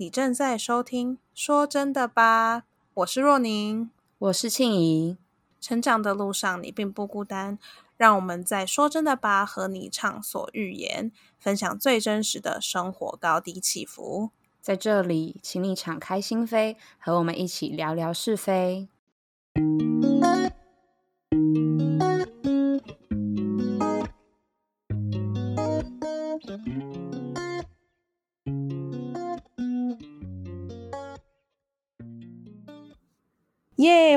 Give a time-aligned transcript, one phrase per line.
[0.00, 2.60] 你正在收听《说真的吧》，
[2.94, 5.18] 我是若宁，我是庆怡。
[5.60, 7.58] 成长的路上，你并不孤单。
[7.98, 14.30] 让我们在《说真的吧》和你畅所欲言，分享最真实的生活高低起伏。
[14.62, 18.88] 在这里，请你敞开心扉，和我们一起聊聊是非。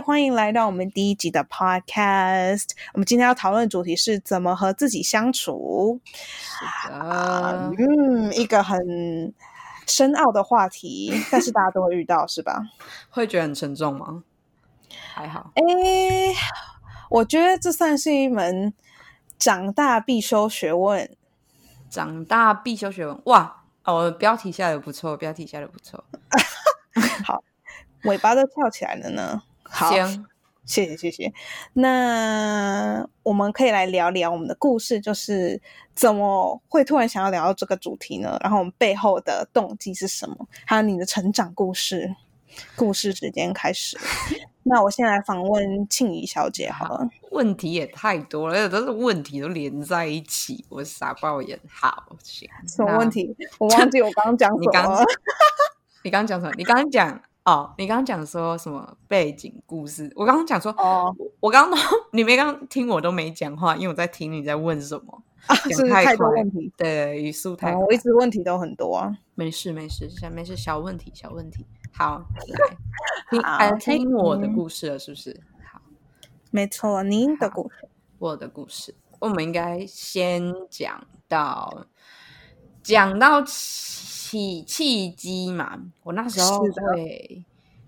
[0.05, 2.71] 欢迎来到我们第一集的 Podcast。
[2.93, 6.01] 我们今天要讨论的主题是怎么和自己相处。
[6.13, 9.33] 是的，嗯，一个很
[9.87, 12.61] 深奥的话题， 但是大家都会遇到，是吧？
[13.09, 14.23] 会觉得很沉重吗？
[15.13, 15.53] 还好。
[15.55, 15.63] 哎，
[17.09, 18.73] 我觉得这算是一门
[19.39, 21.09] 长大必修学问。
[21.89, 23.63] 长大必修学问，哇！
[23.85, 26.03] 哦，标题下的不错，标题下的不错。
[27.23, 27.41] 好，
[28.03, 29.43] 尾巴都翘起来了呢。
[29.73, 29.91] 好，
[30.65, 31.33] 谢谢谢谢。
[31.73, 35.59] 那我们可以来聊聊我们的故事，就是
[35.95, 38.37] 怎么会突然想要聊到这个主题呢？
[38.41, 40.47] 然后我们背后的动机是什么？
[40.65, 42.15] 还有你的成长故事。
[42.75, 43.97] 故事时间开始。
[44.61, 47.09] 那我先来访问庆怡小姐好了。
[47.31, 51.59] 问题也太多了，都是问题都连在一起，我傻爆眼。
[51.67, 52.47] 好，行。
[52.67, 53.35] 什么问题？
[53.57, 55.05] 我忘记我刚刚讲什么。
[56.03, 56.53] 你刚刚讲什么？
[56.55, 57.19] 你刚刚讲。
[57.45, 60.09] 哦，你刚刚讲说什么背景故事？
[60.15, 65.21] 我刚刚讲说，哦，我刚刚都 你没刚听，我都没讲话，因为我在听你在问什么，
[65.75, 72.25] 是太多问题，对，语速太，我一直问题都很多啊，没事没事，下面是小问题小问题，好，
[73.59, 75.37] 来 听听我的故事了，是不是？
[75.69, 75.81] 好，
[76.49, 81.87] 没错，您的故事，我的故事，我们应该先讲到
[82.81, 83.43] 讲到。
[84.33, 87.45] 契契机嘛，我那时候会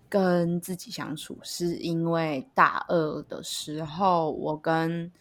[0.08, 5.12] 跟自己相处，是因为大二的时候，我跟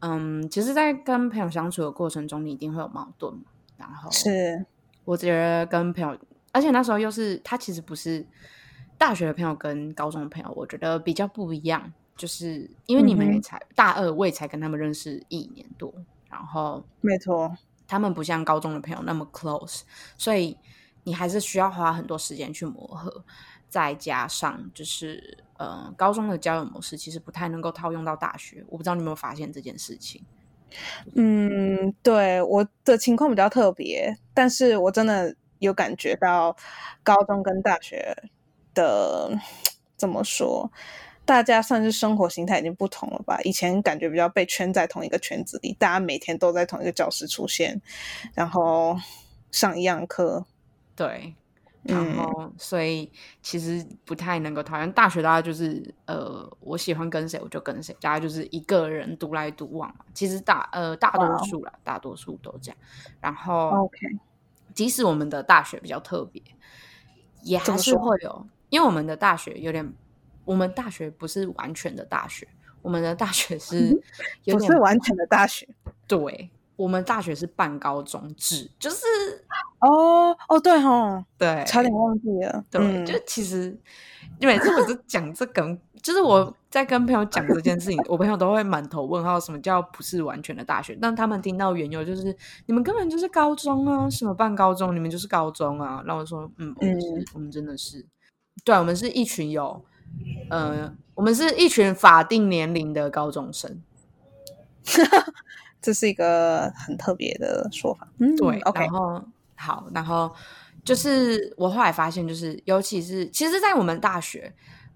[0.00, 3.44] 嗯，其实，在跟朋友相处的过程中，你一定会有矛盾嘛。
[3.78, 4.66] 然后是，
[5.06, 6.18] 我觉得跟朋友，
[6.52, 8.26] 而且那时候又是他，其实不是
[8.98, 15.94] 大学的朋友跟高中的朋友，我觉得比较不一样，就是因为你们也才大二，我也才跟他们认识一年多，
[16.28, 17.56] 然后没错。
[17.88, 19.80] 他们不像高中的朋友那么 close，
[20.16, 20.56] 所以
[21.02, 23.24] 你还是需要花很多时间去磨合。
[23.70, 28.64] 再加上就是，呃，高中的交友模式其实不太能够套用到大学。
[28.68, 30.24] 我不知道你有没有发现这件事情？
[31.14, 36.56] 嗯，对，我的情况比较特别，但是我真的有感觉到
[37.02, 38.16] 高中跟大学
[38.72, 39.30] 的
[39.98, 40.72] 怎么说？
[41.28, 43.38] 大家算是生活形态已经不同了吧？
[43.44, 47.82] 以前感觉比较被圈在同一个圈子里，大家每天都在同一个教室出现，
[48.32, 48.96] 然后
[49.50, 50.46] 上一样课。
[50.96, 51.34] 对，
[51.82, 53.12] 然后所以
[53.42, 60.06] 其实不太能够讨厌大学，大家就是呃，我喜欢跟谁我就跟谁，大家就是一个人独来独往嘛。
[60.14, 62.78] 其实大呃大多数啦，大多数都这样。
[63.20, 63.98] 然后，OK，
[64.72, 66.42] 即使我们的大学比较特别，
[67.42, 69.92] 也还是会有，因为我们的大学有点。
[70.48, 72.48] 我们大学不是完全的大学，
[72.80, 74.00] 我们的大学是
[74.46, 75.68] 不是完全的大学？
[76.06, 79.04] 对，我们大学是半高中制，就是
[79.80, 82.64] 哦哦，对哈，对，差点忘记了。
[82.70, 83.78] 对，就其实
[84.40, 90.96] 每次我就讲这个， 就是我在跟朋友讲这件事情，我朋友都会满头问号，什么叫不是完全的大学？
[90.98, 92.34] 但他们听到缘由就是
[92.64, 96.02] 你们根本就是高中啊，什么半高中，你们就是高中啊。
[96.06, 98.06] 然后我说，嗯，我们是，我们真的是，
[98.64, 99.84] 对，我们是一群有。
[100.50, 103.82] 呃，我们是一群法定年龄的高中生，
[105.80, 108.08] 这是一个很特别的说法。
[108.18, 108.60] 嗯，对。
[108.74, 109.22] 然后
[109.54, 110.34] 好，然后
[110.84, 114.54] 就是我后来发现，就是尤其是其实，在我们大学，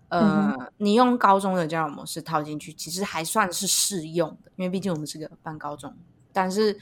[0.08, 5.94] 呃，你用高中的教育模式套进去，其实还算是适用的，因为毕竟我们是个半高中。
[6.32, 6.78] 但是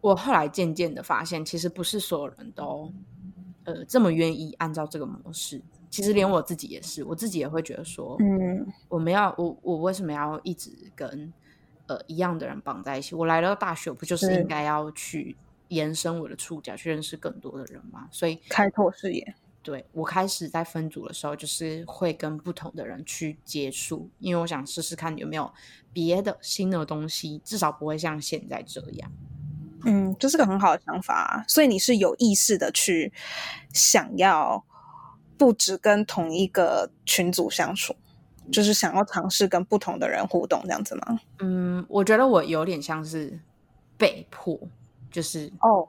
[0.00, 2.90] 我后来渐渐的发现，其实不是所有人都
[3.64, 5.60] 呃这么愿意按照这个模式。
[5.96, 11.32] 其实连我自己也是，我自己也会觉得说，嗯，我们要我我为什么要一直跟
[11.86, 13.14] 呃一样的人绑在一起？
[13.14, 15.34] 我来到大学不就是应该要去
[15.68, 18.08] 延伸我的触角，去认识更多的人吗？
[18.10, 19.34] 所以开拓视野。
[19.62, 25.50] 对我开始在分组的时候，就是会跟不同的人去接触，因为我想试试看有没有
[25.92, 29.10] 别的新的东西，至少不会像现在这样。
[29.84, 33.12] 嗯，这是个很好的想法，所以你是有意识的去
[33.72, 34.64] 想要。
[35.38, 37.94] 不只跟同一个群组相处，
[38.50, 41.20] 就是想要尝试跟不同的人互动，这样子吗？
[41.40, 43.38] 嗯，我觉得我有点像是
[43.96, 44.58] 被迫，
[45.10, 45.88] 就是哦，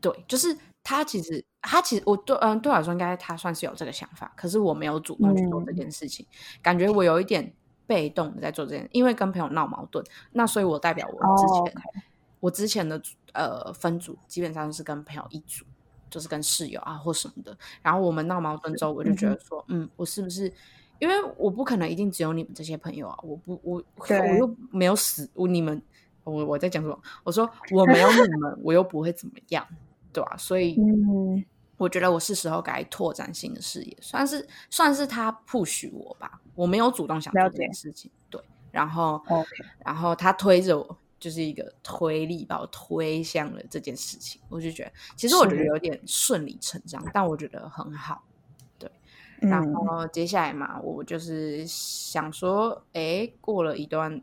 [0.00, 6.26] 对，就是他其实他其实我对嗯对我来说应该他算是有这个想法，可是我没有主动去做这件事情，
[6.62, 7.52] 感觉我有一点
[7.86, 11.82] 被动的在做这件，因为跟朋友闹矛盾，那所以我代表我之前
[12.40, 13.00] 我之前的
[13.32, 15.64] 呃分组基本上是跟朋友一组，
[16.14, 20.52] 就是跟室友啊或什么的，然后我们闹矛盾之后，我就觉得说，嗯，我是不是？
[21.00, 23.18] 因为我不可能一定只有你们这些朋友啊！
[23.24, 25.82] 我不，我我又没有死，我你们，
[26.22, 26.96] 我我在讲什么？
[27.24, 29.66] 我说 我没有你们，我又不会怎么样，
[30.12, 30.36] 对吧？
[30.38, 30.78] 所以，
[31.78, 36.40] 我觉得我是时候该拓展新的事业，算是算是他 push 我吧。
[36.54, 38.40] 我没有主动想做这件事情，对。
[38.70, 39.20] 然后
[39.84, 44.38] 然后他推着我，就是一个推力把我推向了这件事情。
[44.50, 48.22] 我就觉得，其实我觉得有点顺理成章，但我觉得很好。
[48.78, 48.90] 对
[49.38, 54.20] 然后接下来嘛，我就是想说，哎，过了一段，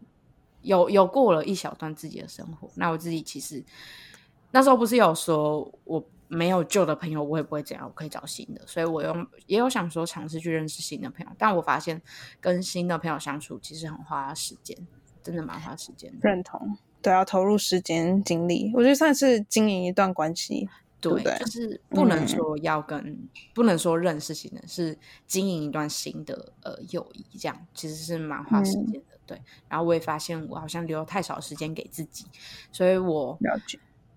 [0.61, 2.69] 有有过了一小段自己的生活。
[2.75, 3.63] 那我自己其实
[4.51, 8.61] 那时候不是有说，我没有旧的朋友，我也不会怎样，我可以找新的。
[8.67, 11.99] 所以我用也有想说尝试去认识新的朋友，但我发现
[12.39, 14.77] 跟新的朋友相处其实很花时间，
[15.23, 16.13] 真的蛮花时间。
[16.21, 20.69] 认同，对，要投入时间精力，我觉得算是经营一段关系。
[20.99, 24.95] 对，就是不能说要跟，不能说认识新人，是
[25.25, 29.17] 经营一段新的呃友谊，这样其实是蛮花时间的。
[29.25, 32.25] 对，然后我也发现我好像留太少时间给自己，
[32.71, 33.35] 所以我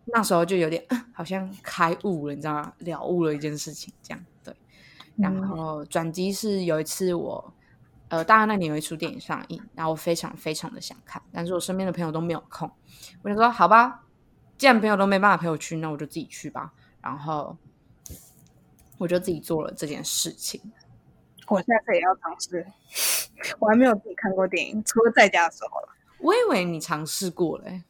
[0.04, 0.84] 那时候就有点
[1.14, 2.74] 好像开悟了，你知道吗？
[2.80, 4.54] 了悟了一件事情，这样对。
[5.16, 7.54] 然后转机是有一次我
[8.08, 12.70] 呃大二那年有一出电影上映，然后我非常非常的想看，但是我身边的朋友都没有空，
[13.22, 14.02] 我就说好吧。
[14.56, 16.72] 既然朋友都没办法陪我去，那我就自己去吧。
[17.00, 17.56] 然后
[18.98, 20.60] 我就自己做了这件事情。
[21.48, 22.66] 我下次也要尝试。
[23.58, 25.88] 我还没有自己看过电影，除了在家的时候了。
[26.18, 27.82] 我以为你尝试过嘞。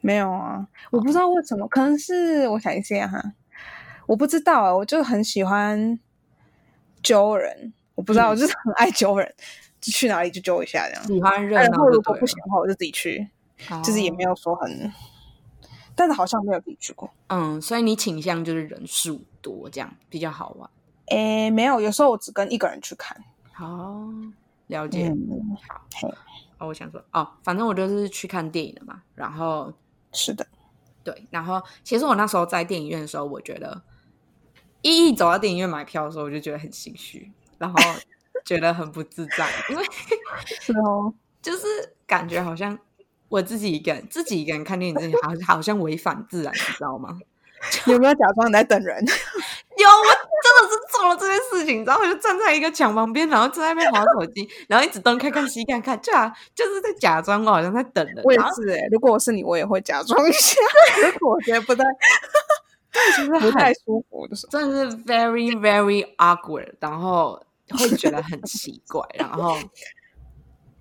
[0.00, 3.20] 没有啊，我不知道为什么，可能是我想一下哈，
[4.06, 5.98] 我不知道啊，我就很喜欢
[7.02, 9.34] 揪人，我不知道，我就是很爱揪人，
[9.80, 11.04] 就去哪里就揪一下这样。
[11.04, 13.28] 喜欢热闹，如果不行的话，我就自己去，
[13.82, 14.92] 就是也没有说很。
[15.98, 20.70] 但是好像没有自己去过，嗯，所以你倾向就是人数多这样比较好玩。
[21.06, 23.16] 诶，没有，有时候我只跟一个人去看。
[23.50, 24.04] 好，
[24.66, 25.10] 了解。
[25.66, 26.08] 好，
[26.58, 29.02] 哦，我想说，哦，反正我就是去看电影的嘛。
[29.14, 29.72] 然后
[30.12, 30.46] 是的，
[31.02, 31.26] 对。
[31.30, 33.80] 然后其实我那时候在电影院的时候，我觉得
[34.82, 37.78] 一一走到电影院买票的时候，我就觉得很心虚，然后
[38.44, 39.84] 觉得很不自在，因为
[40.60, 41.12] 是哦，
[41.42, 41.66] 就是
[42.06, 42.78] 感觉好像。
[43.28, 47.18] 我自己一个人，自己一个人看电影，真的好好像违反自然，你知道吗？
[47.86, 48.96] 有没有假装你在等人？
[49.04, 58.22] 有，我真的是做了这件事情，然后我就站在一个墙旁边，然后在那边划手机，然后一直东看看西看看，就啊，就是在假装我好像在等人。
[58.22, 60.60] 我也是哎，如果我是你，我也会假装一下。
[61.02, 61.82] 如果我觉得不太，
[62.92, 69.56] 对，其实不太舒服的时候，真的是 very very awkward，然后会觉得很奇怪，然后。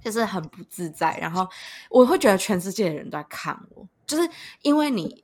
[0.03, 1.49] 就是很不自在，然后
[1.89, 4.29] 我会觉得全世界的人都在看我，就是
[4.61, 5.23] 因为你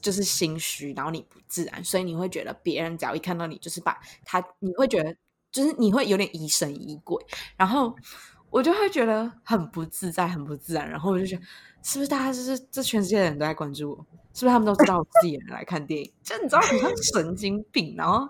[0.00, 5.14] 就是心虚，然后你不自然，所以你会觉得别人只要一看到你，就是把他，你会觉得
[5.52, 7.24] 就是你会有点疑神疑鬼，
[7.56, 7.94] 然后
[8.50, 11.42] 我就会觉得很不自在，很不自然，然后我就觉得
[11.84, 14.06] 是不是大家就是这全世界的人都在关注我？
[14.34, 16.12] 是不是他们都知道我自己人来看电影？
[16.22, 17.94] 就你知道，很像 神经病。
[17.96, 18.26] 然后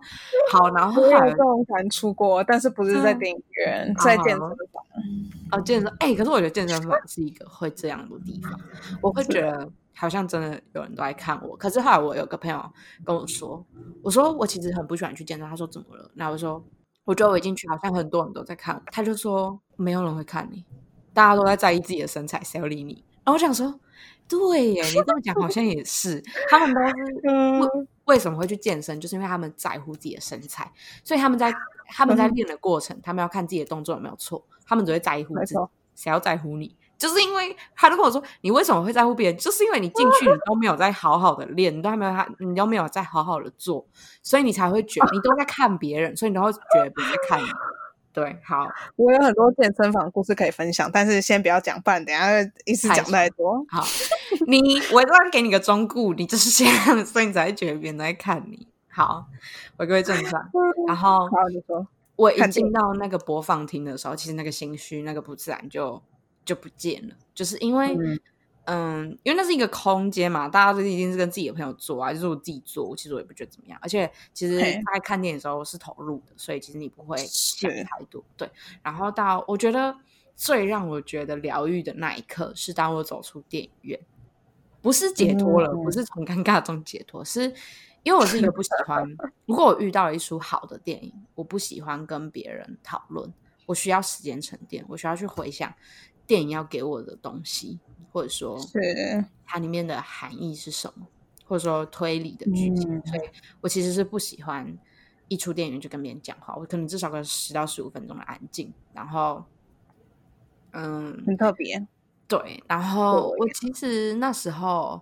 [0.51, 4.53] 好，然后我有这种感触过，但是不是在电影院，在健身房。
[5.53, 8.59] 哦，健身哎，可是我觉得健身房是一个会这样的地方。
[9.01, 11.57] 我会觉得好像真的有人都在看我。
[11.57, 12.61] 可是后来我有个朋友
[13.05, 13.65] 跟我说，
[14.03, 15.49] 我说我其实很不喜欢去健身。
[15.49, 16.11] 他说怎么了？
[16.17, 16.63] 然后我说
[17.05, 18.83] 我觉得我一进去好像很多人都在看我。
[18.87, 20.65] 他就说没有人会看你，
[21.15, 23.05] 大家都在在意自己的身材，谁要理你？
[23.25, 23.79] 然后我想说。
[24.29, 26.95] 对耶，你这么讲好像也是，他们都是
[27.61, 27.69] 为
[28.05, 30.73] 为什么会去健身，就是因为他们在乎自己的身材，
[31.05, 31.53] 所以他们在
[31.89, 35.61] 他们在练的过程，他们要看自己的动作有没有错，他们只会在乎自己。
[35.95, 36.75] 谁要在乎你？
[36.97, 39.37] 就是因为他都跟我说，你为什么会在乎别人？
[39.37, 43.87] 就是因为你进去你都没有在好好的练，你都没有他，你都没有在好好的做，
[44.23, 47.47] 所以你才会觉得你都在看别人，所以你都会觉得别人在看你。
[48.13, 53.65] 对，好，我有很多健身房故事可以分享，但是先不要讲，不然等下一次讲太多。
[53.69, 53.83] 好，
[54.47, 58.69] 你我这样给你个忠告，你就是这样，所以你才会觉得别人在看你。
[58.89, 59.27] 好，
[59.77, 60.43] 回归正传，
[60.87, 66.03] 然后，好，你说，我一进到那个播放厅的时候，其实那个心虚、那个不自然就
[66.45, 67.97] 就不见了，就是因为。
[68.65, 73.79] 嗯，因为那是一个空间嘛，大家都一定是跟自己的朋友做啊，就是我自己做，其实我也不觉得怎么样。
[73.83, 78.23] 而且其实在看电影的时候是投入的，所以其实你不会想太多。
[78.37, 78.49] 对，
[78.83, 79.97] 然后到我觉得
[80.37, 83.99] 最让我觉得疗愈的那一刻，是当我走出电影院，
[84.81, 87.53] 不是解脱了，不是从尴尬中解脱，是
[88.05, 89.05] 因为我是一个不喜欢，
[89.47, 93.33] 如果我遇到了一出好的电影，我不喜欢跟别人讨论，
[93.67, 95.73] 我需要时间沉淀，我需要去回想
[96.27, 97.79] 电影要给我的东西，
[98.13, 99.25] 或者说是。
[99.45, 101.07] 它里面的含义是什么，
[101.47, 103.21] 或者说推理的剧情，所以
[103.61, 104.79] 我其实是不喜欢
[105.29, 109.45] 一出电影就跟别人讲话，我可能至少个十到十五分钟的安静，然后，
[110.71, 111.87] 嗯，很特别。
[112.27, 114.99] 对，然后我其实那时候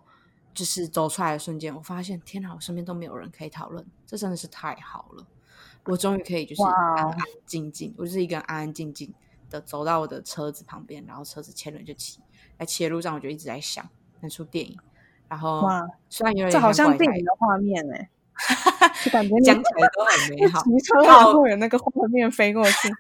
[0.53, 5.25] 就是走出来的瞬间，我发现天哪，我身边都没有人可以讨论，这真的是太好了。
[5.85, 9.15] 我终于可以就是安安静静，我就是一个人安安静静
[9.51, 12.21] 的走到我的车子旁边，然后车子牵轮就骑。
[12.59, 13.87] 在骑的路上，我就一直在想
[14.21, 14.79] 那出电影。
[15.29, 18.11] 然后哇，虽然有点这好像电影的画面哎，
[19.05, 22.95] 就感觉讲起来都很美 好，骑车然后有那个画面飞过去。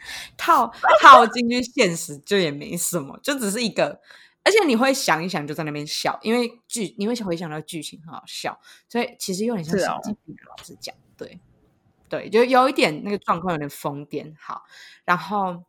[0.36, 4.00] 套套进去现实就也没什么，就只是一个，
[4.42, 10.34] 而且你会想一想就在那边笑，因为剧你会回想到剧情很好笑，所以其实有点像神经病。
[10.48, 11.38] 老师讲，对
[12.08, 14.34] 对，就有一点那个状况有点疯癫。
[14.38, 14.64] 好，
[15.04, 15.62] 然后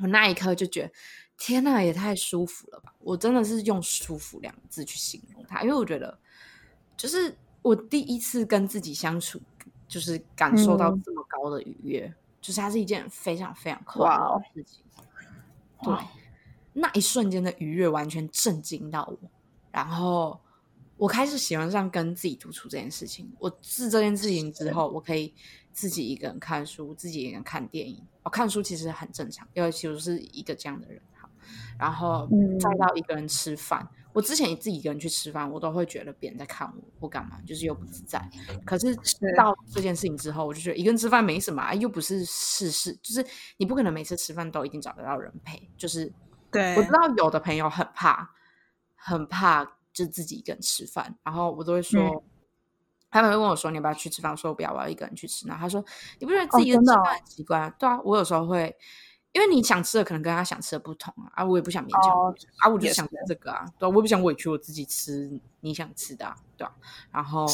[0.00, 0.92] 我那一刻就觉得，
[1.36, 2.94] 天呐，也太舒服了吧！
[2.98, 6.18] 我真的是用“舒服”两个字去形容它，因为我觉得，
[6.96, 9.40] 就是我第一次跟自己相处，
[9.86, 12.14] 就是感受到这么高的愉悦。
[12.42, 14.82] 就是它是一件非常非常快乐的事情，
[15.82, 15.94] 对，
[16.72, 19.30] 那一瞬间的愉悦完全震惊到我，
[19.70, 20.40] 然后
[20.96, 23.30] 我开始喜欢上跟自己独处这件事情。
[23.38, 25.34] 我自这件事情之后，我可以
[25.72, 28.06] 自己一个人看书，自己一个人看电影。
[28.22, 31.00] 哦看书其实很正常，因为其实是一个这样的人。
[31.14, 31.28] 好，
[31.78, 33.88] 然后再到一个人吃饭。
[34.12, 38.28] 我之前自己一个人去吃饭，我都会觉得别人在看我，或干嘛，就是又不自在。
[38.64, 38.94] 可是
[39.36, 43.24] 到这件事情之后，我就觉得一个人吃饭没什么，又不是事事，就是
[43.56, 45.70] 你不可能每次吃饭都一定找得到人陪。
[45.76, 46.12] 就是
[46.50, 48.28] 对，我知道有的朋友很怕，
[48.96, 52.24] 很怕就自己一个人吃饭，然后我都会说，
[53.10, 55.84] 他们会问我说：“你要不要去吃饭？”我说：“我不要，我要一个人去吃。”然后他说
[56.20, 58.76] ：“你不觉得自己一个人吃饭很奇怪？”对啊，我有时候会。
[59.32, 66.74] 因为你想吃的可能跟他想吃的不同啊，啊，我也不想勉强，啊，我就想吃这个啊，对，我也不想委屈我自己吃你想吃的，啊对吧？
[67.12, 67.46] 然后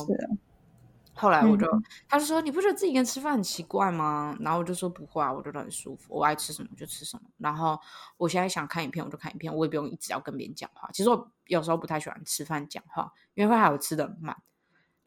[1.12, 1.66] 后来我就，
[2.08, 4.34] 他就说你不觉得自己跟吃饭很奇怪吗？
[4.40, 7.28] 然后我就说不会啊，我觉得很舒服，我爱吃什么就吃什么。
[7.36, 7.78] 然后
[8.16, 10.88] 我现在想看影片我就看影片，我也不用一直要跟别人讲话。
[10.94, 14.34] 其实我有时候不太喜欢吃饭讲话，因为会还有吃的慢，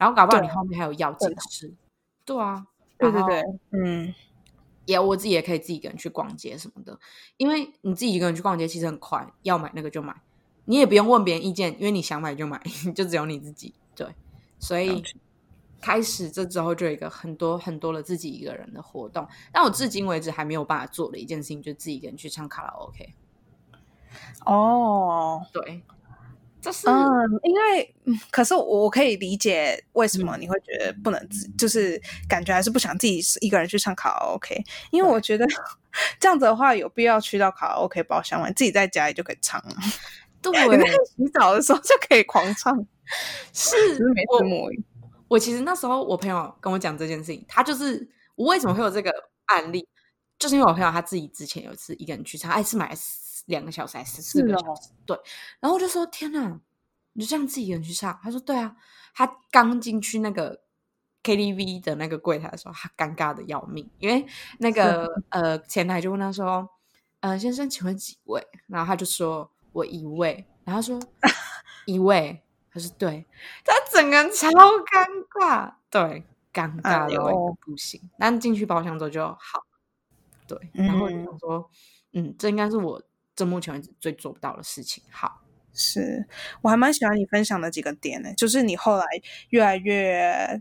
[0.00, 1.72] 然后搞不好你后面还有药剂师。
[2.24, 2.66] 对啊，
[2.98, 4.12] 对对对，嗯。
[4.86, 6.98] 也我自己也可以自己一个人去逛街什么的，
[7.36, 10.12] 因为你自己一个人去逛街其实很快，要买那个就买，
[10.64, 12.60] 你也不用问别人意见，因为你想买就买，
[12.92, 14.08] 就只有你自己对。
[14.58, 15.00] 所以
[15.80, 23.14] 开始这之后就有一个很多很多的自己一个人的活动，但我至今为止还没有办法做的一件事情，就自己一个人去唱卡拉 OK。
[24.46, 25.82] 哦，对。
[26.86, 27.94] 嗯，因为
[28.30, 35.46] 可是我可以理解为什么你会觉得不能自，就是感觉还是不想自己一个人去唱卡拉 OK，因为我觉得
[36.20, 38.52] 这样子的话有必要去到卡拉 OK 包厢玩？
[38.54, 39.74] 自己在家里就可以唱了，
[40.42, 40.52] 对，
[41.16, 42.76] 洗澡的时候就可以狂唱，
[43.54, 43.76] 是
[44.12, 44.70] 没什么。
[45.28, 49.10] 我其实那时候我朋友跟我讲这件事情，他就是我为什么会有这个
[49.46, 49.88] 案例，
[50.38, 52.94] 就是因为我朋友他自己之前有一次一个人去唱，爱是买。
[53.50, 54.90] 两个小时还是四个小时？
[55.04, 55.14] 对，
[55.60, 56.58] 然后我就说：“天哪，
[57.12, 58.74] 你就这样自己一个人去唱？”他说：“对啊。”
[59.12, 60.62] 他刚进去那个
[61.24, 64.24] KTV 的那个柜台的时候，他尴尬的要命，因为
[64.60, 66.70] 那个呃前台就问他说
[67.18, 70.98] ：“呃，先生，请问几位？”然后他就说：“我一位。”然后说：
[71.86, 72.40] “一位。”
[72.72, 73.26] 他说：“对。”
[73.66, 75.06] 他整个人超尴
[75.40, 77.18] 尬，对，尴尬的
[77.60, 78.00] 不行。
[78.16, 79.66] 但进去包厢之后就好，
[80.46, 80.56] 对。
[80.72, 81.68] 然后我就想说
[82.14, 83.02] ：“嗯，这应该是我。”
[83.40, 85.02] 这目前为止最做不到的事情。
[85.10, 85.40] 好，
[85.72, 86.26] 是
[86.60, 89.06] 我还蛮喜欢你分享的几个点呢，就是你后来
[89.48, 90.60] 越来越，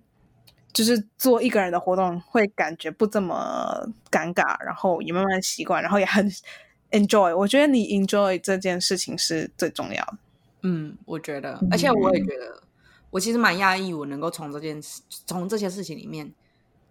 [0.71, 6.31] 就是做一个人的活动会感觉不这么尴尬，然后也慢慢习惯，然后也很
[6.91, 7.36] enjoy。
[7.36, 10.17] 我觉得你 enjoy 这件事情是最重要的。
[10.62, 12.63] 嗯，我觉得，而且我也觉得，
[13.09, 16.33] 我其实蛮讶异，我能够从这件事，从这些事情里面，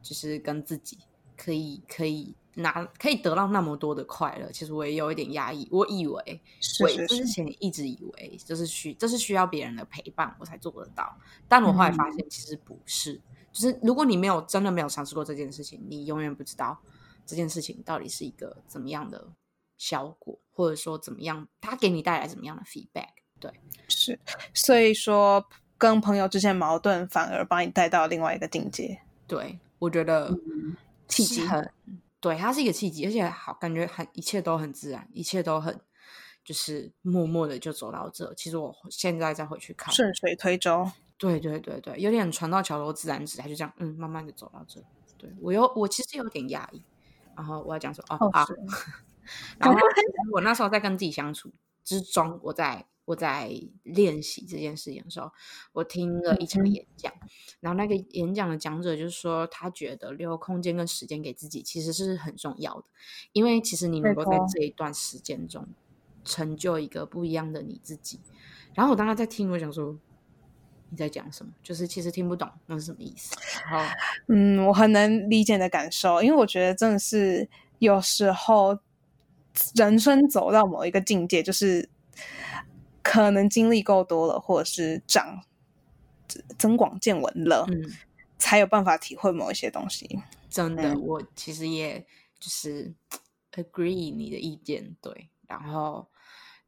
[0.03, 0.99] 就是跟自己
[1.35, 2.35] 可以可以。
[2.59, 5.69] 拿可以得到那么多的快乐，其实我也有一点压抑。
[5.71, 6.41] 我以为，
[6.83, 11.17] 我之前一直以为，就是需这是需要别人的陪伴我才做得到。
[11.47, 13.21] 但我后来发现，其实不是。
[13.53, 16.77] 就是如果你没有真的没有尝试过这件事情，你永远不知道
[17.25, 19.27] 这件事情到底是一个怎么样的
[19.79, 23.09] 效果，或者说怎么样，它给你带来怎么样的 feedback。
[23.41, 23.53] 对，
[23.89, 24.19] 是。
[24.53, 25.45] 所以说，
[25.79, 29.01] 跟朋友之间矛盾，反而把你带到另外一个境界。
[29.27, 30.37] 对，我觉得
[31.07, 31.71] 契机很。
[32.21, 35.81] 对，它是一个契机，而且好感觉很一切都很自然，一切都很
[36.45, 38.33] 就是默默的就走到这。
[38.35, 40.91] 其实我现在再回去看，顺水推舟。
[41.17, 44.81] 对对对对，有点船到桥头自然直，他就这样，嗯，慢慢的走到这。
[45.17, 46.81] 对我有我其实有点压抑，
[47.37, 48.47] 然后我要讲说哦好，
[49.59, 49.77] 然后
[50.33, 51.51] 我那时候在跟自己相处
[51.83, 53.51] 之中，我在我在
[53.85, 55.33] 练习这件事情的时候，
[55.73, 57.11] 我听了一场演讲，
[57.61, 62.85] 然后那个演讲的讲者就是说，他觉得留空间跟时间给自己其实是很重要的，
[63.33, 65.67] 因为其实你能够在这一段时间中
[66.23, 68.21] 成就一个不一样的你自己。
[68.75, 69.99] 然后我当时在听，我想说。
[70.91, 71.53] 你在讲什么？
[71.63, 73.37] 就是其实听不懂那是什么意思。
[73.71, 73.95] 然后，
[74.29, 77.47] 嗯，我很能理解你的感受，因为我觉得真的是
[77.79, 78.79] 有时候
[79.75, 81.91] 人生走到某一个境界，就是
[83.11, 85.43] 可能经历够多了，或者是长
[86.59, 87.83] 增广见闻了，嗯，
[88.39, 90.23] 才有办法体会某一些东西。
[90.51, 92.07] 真的，我其实也
[92.39, 92.95] 就是
[93.53, 96.09] agree 你的意见，对，然后。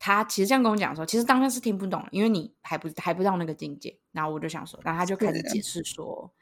[0.03, 3.95] 他其实这样跟我讲说，其实当下是听不懂，因为你还不还不到那个境界。
[4.13, 6.33] 然后我就想说，然后他就开始解释说，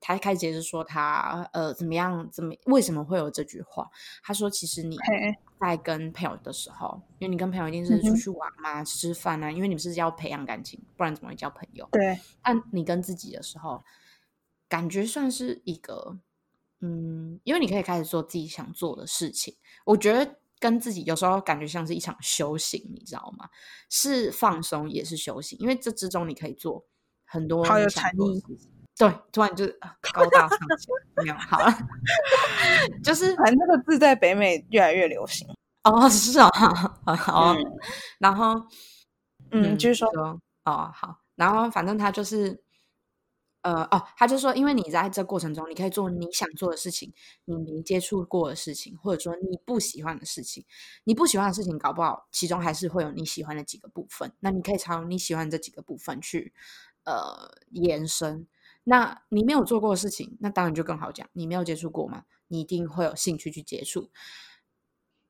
[0.00, 3.88] 他开始解释说他呃怎么样，怎么为什么会有这句话？
[4.22, 4.96] 他说，其实你
[5.60, 11.88] 在跟朋友的时候，因为你跟朋友一定是出去玩嘛、吃饭啊，因为你们是要培养感情，不然怎么会交朋友？
[11.92, 12.18] 对。
[12.42, 13.82] 但你跟自己的时候，
[14.68, 16.18] 感觉算是一个
[16.80, 19.56] 嗯，因为你可以开始做自己想做的事情。
[19.84, 20.36] 我觉得。
[20.60, 23.48] 跟自己有时候感觉像是一场修行，你知道吗？
[23.88, 26.84] 是放松，也是修行，因为这之中你可以做
[27.24, 28.42] 很多好有禅意。
[28.98, 29.66] 对，突然就
[30.12, 30.58] 高大上
[31.16, 31.72] 没有好了，
[33.04, 35.46] 就是反正这个字在北美越来越流行
[35.84, 36.48] 哦，是啊，
[37.16, 37.54] 好，
[38.18, 38.66] 然后
[39.50, 40.08] 嗯，就是说
[40.64, 42.62] 哦，好，然后反正他就是。
[43.62, 47.12] 呃哦，他就说，因为你在这过程中，你可以做你想做的事情，
[47.44, 50.64] 你没接触过的事情，或者说你不喜欢的事情，
[51.02, 54.32] 你不喜欢的事情，搞不好其中还是会有你喜欢的几个部分。
[54.40, 56.54] 那你可以朝你喜欢这几个部分去
[57.04, 58.46] 呃延伸。
[58.88, 64.10] 那你没有做过的事情，那当然就更好讲，你没有接触过嘛，你一定会有兴趣去接触，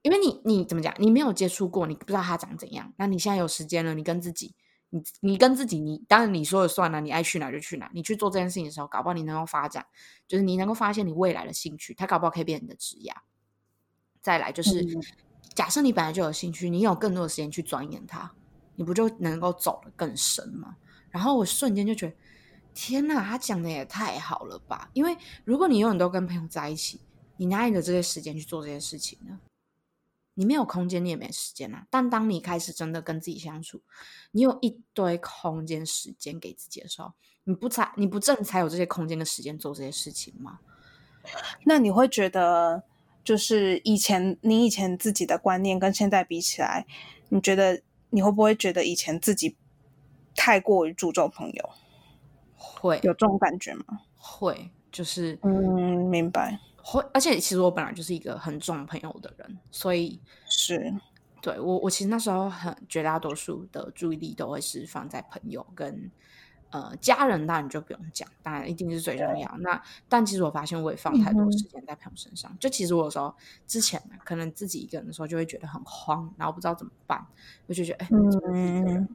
[0.02, 2.92] 因为你你怎么讲，你没有接触过，你不知道它长怎样。
[2.96, 4.54] 那你现在有时间了，你跟自己。
[4.90, 7.90] 你你跟自己，你当然你说了算了，你爱去哪就去哪。
[7.92, 9.84] 你去做这件事情的时候，搞不好你能够发展，
[10.26, 13.12] 就是你能够发现你未来的兴趣，它搞不好可以变你的职业。
[14.22, 14.82] 再来就是，
[15.54, 18.32] 假设你本来就有兴趣，你有更多的时间去钻研它，
[18.76, 20.74] 你不就能够走得更深吗？
[21.10, 22.16] 然后我瞬间就觉得，
[22.74, 24.90] 天哪，他讲的也太好了吧！
[24.92, 27.00] 因为如果你永远都跟朋友在一起，
[27.36, 29.40] 你哪里有这些时间去做这些事情呢？
[30.34, 31.86] 你没有空间，你也没时间啊。
[31.90, 33.82] 但当你开始真的跟自己相处，
[34.30, 40.60] 你有一堆空间、时间给自己的时候，你不才你不正才有这些空间的时间做这些事情吗？
[41.64, 42.84] 那你会觉得，
[43.24, 46.86] 就是以前你以前自己的观念跟现在比起来，
[47.30, 49.56] 你觉得你会不会觉得以前自己
[50.36, 51.70] 太过于注重朋友？
[52.58, 53.84] 会有这种感觉吗？
[54.16, 55.52] 会，就是嗯，
[56.10, 56.58] 明白。
[56.82, 60.92] 会，而且其实我本来就是一个很重朋友的人，所以是
[61.40, 66.10] 对我，我其实那时候很绝大多数的注意力都会是放在朋友跟。
[66.70, 69.56] 呃，家人当然就不用讲，当然一定是最重要。
[69.60, 72.54] 那但其实我发现我也放太多时间在朋友身上。
[72.60, 73.34] 就其实我有时候
[73.66, 77.26] 之前呢，可能自己一个人的时候就会觉得很慌，然后不知道怎么办，
[77.66, 78.08] 我就觉得哎，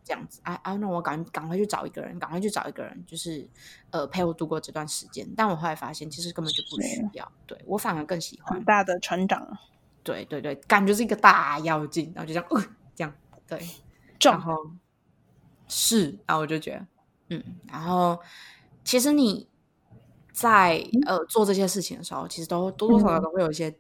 [0.04, 3.48] 这样子，哎哎，那我赶赶快去找一个人，赶快去找一个人，就是
[3.92, 5.28] 呃陪我度过这段时间。
[5.38, 7.32] 但我后来发现，其实根本就不需要。
[7.46, 9.58] 对我反而更喜欢大的成长。
[10.04, 12.64] 对对对，感觉是一个大妖精，然后就这样，呃，
[12.96, 13.14] 这样
[13.48, 13.68] 对，
[14.22, 14.72] 然后
[15.68, 16.88] 是，然后我就觉得。
[17.30, 18.20] 嗯，然后
[18.84, 19.48] 其实你
[20.32, 23.76] 在呃做这些事情的时候，其实都多多少少都会有一些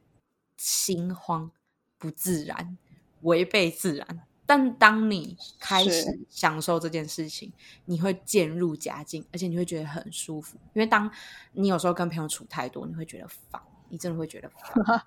[0.57, 1.51] 心慌、
[1.97, 2.77] 不自然、
[3.21, 4.21] 违背自然。
[4.45, 7.51] 但当你开始享受这件事情，
[7.85, 10.57] 你会渐入佳境，而且你会觉得很舒服。
[10.73, 11.09] 因为当
[11.53, 15.01] 你有时候跟朋友处太多，你会觉得烦，你真的会觉得烦，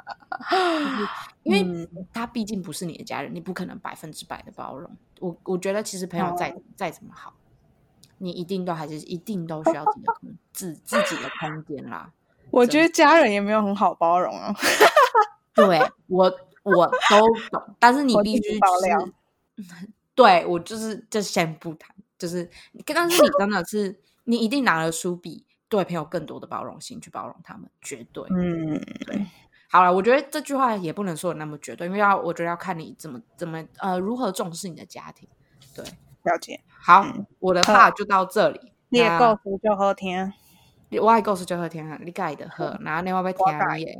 [1.44, 4.90] 因为他毕竟不是你的家人，你不可能百分之百的包容。
[5.20, 7.34] 我我觉得其实朋友再再怎么好。
[8.18, 12.12] 你一定都还是一定都需要自己的空自自己的空间啦。
[12.50, 14.54] 我觉得家人也没有很好包容啊。
[15.54, 16.24] 对我
[16.62, 19.08] 我都懂，但是你必须爆料。
[20.14, 22.48] 对我就是就先不谈，就是
[22.86, 28.24] 但是你真的是你一定拿了书比对朋友更多的包容心去包容他们，绝对。
[28.30, 29.26] 嗯，对。
[29.68, 35.28] 好了，我觉得这句话也不能说的那么绝对，因为要我觉得要看你怎么怎么呃如何重视你的家庭。
[35.74, 35.84] 对，
[36.26, 36.60] 了解。
[36.68, 37.06] 好，
[37.38, 38.72] 我的话就到这里。
[38.88, 40.32] 你的故事就好听，
[41.00, 41.98] 我的故事就好听啊！
[42.02, 43.44] 你改的好，然后你我要听
[43.76, 43.92] 你的，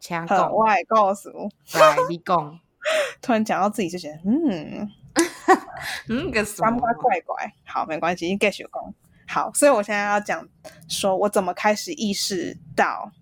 [0.00, 0.52] 请讲。
[0.52, 1.30] 我的故事，
[1.78, 2.58] 来你讲。
[3.22, 4.90] 突然讲到自己就觉得，嗯，
[6.10, 6.80] 嗯，个什么？
[7.00, 7.52] 怪怪。
[7.64, 8.94] 好，没关系，你继续讲。
[9.28, 10.46] 好，所以我现在要讲
[10.88, 13.12] 说我怎么开始意识到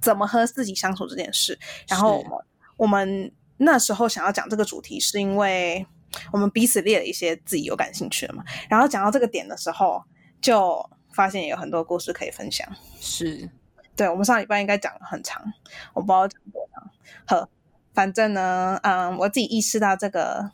[0.00, 1.58] 怎么和自己相处这件事。
[1.88, 2.38] 然后我们
[2.76, 5.84] 我们那时候想要讲这个主题，是因为
[6.32, 8.44] 我们彼此列了一些自己有感兴趣的嘛。
[8.68, 10.02] 然后讲到这个点的时候，
[10.40, 12.66] 就发现有很多故事可以分享。
[13.00, 13.50] 是。
[13.96, 15.42] 对，我们上礼拜应该讲了很长，
[15.92, 16.90] 我不知道讲多长。
[17.26, 17.48] 呵，
[17.92, 20.50] 反正呢，嗯，我自己意识到这个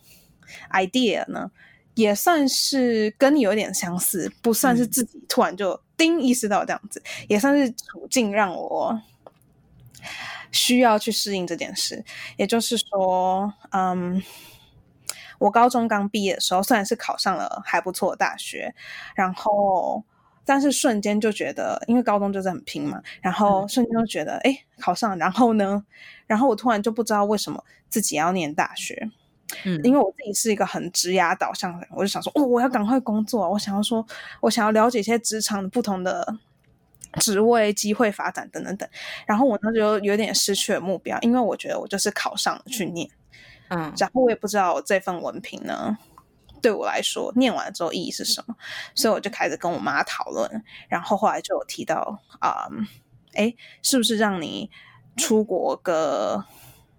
[0.72, 1.52] idea 呢，
[1.94, 9.00] 也算是跟你有点相似，不算是自己突然就叮意识到这样子，也算是处境让我
[10.50, 12.04] 需要去适应这件事。
[12.36, 14.20] 也就是说，嗯，
[15.38, 18.74] 我高中刚毕业的时候，虽然是考上了还不错的大学，
[19.14, 20.04] 然后。
[20.48, 25.84] 但是瞬间就觉得，因为高中就是很拼嘛，然后瞬间就觉得，哎，考上，然后呢，
[26.28, 29.10] 然后我突然就不知道为什么自己要念大学，
[29.64, 34.06] 嗯，因为我自己是一个很职涯导向的人，我就想说，哦，我要赶快工作，我想要说，
[34.40, 36.38] 我想要了解一些职场的不同的
[37.14, 38.88] 职位、机会发展等等等，
[39.26, 43.10] 然后我那时候有点失去了目标，因为我觉得我就是考上了去念，
[43.68, 45.96] 嗯，然后我也不知道这份文凭呢。
[46.62, 48.56] 对我来说，念完之后意义是什么？
[48.94, 52.66] 所以我就开始跟我妈讨论，然后后来就有提到啊，
[53.34, 54.70] 哎，是不是让你
[55.16, 56.44] 出国个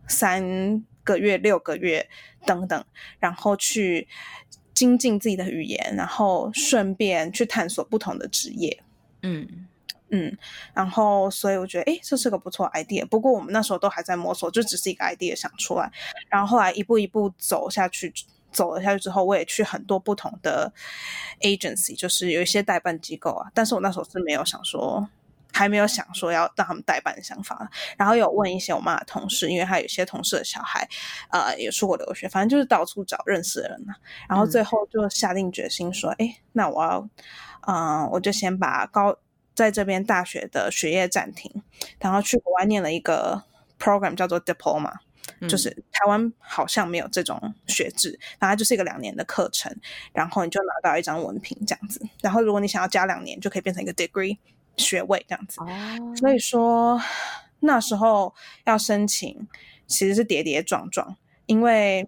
[0.07, 2.07] 三个月、六个月
[2.45, 2.85] 等等，
[3.19, 4.07] 然后去
[4.73, 8.83] 精进自己的语言，然后顺便去探索不同的职业。
[9.23, 9.67] 嗯
[10.09, 10.37] 嗯，
[10.73, 13.05] 然后所以我觉得，哎，这是个不错 idea。
[13.05, 15.91] 不过我们那时候都还在摸索，就只是一个 idea 想出来，
[16.29, 18.13] 然后后来一步一步走下去。
[18.49, 20.71] 走了下去之后，我也去很多不同的
[21.41, 23.51] agency，就是有一些代办机构啊。
[23.53, 25.07] 但是我那时候是没有想说，
[25.51, 27.69] 还没有想说要让他们代办的想法。
[27.97, 30.87] 然后有问一些我妈的同事，因为她有些同事的小孩，
[31.29, 33.93] 呃，也出国留学，反正就是到处找认识的人呐。
[34.29, 37.07] 然后最后就下定决心说，哎，那我要，
[37.67, 39.15] 嗯，我就先把高
[39.57, 41.51] 在这边大学的学业暂停，
[41.99, 43.43] 然后去国外念了一个
[43.77, 44.93] program 叫做 diploma。
[45.49, 49.75] 就是台湾好像没有这种学制，然后就是一个两年的课程，
[50.13, 51.99] 然后你就拿到一张文凭这样子。
[52.21, 54.37] 然后如果你想要加两年，就可以变成一个 degree
[54.77, 55.59] 学位这样子。
[55.59, 55.67] 哦
[56.15, 56.99] 所以说
[57.59, 59.47] 那时候要申请
[59.85, 62.07] 其实是跌跌撞撞，因为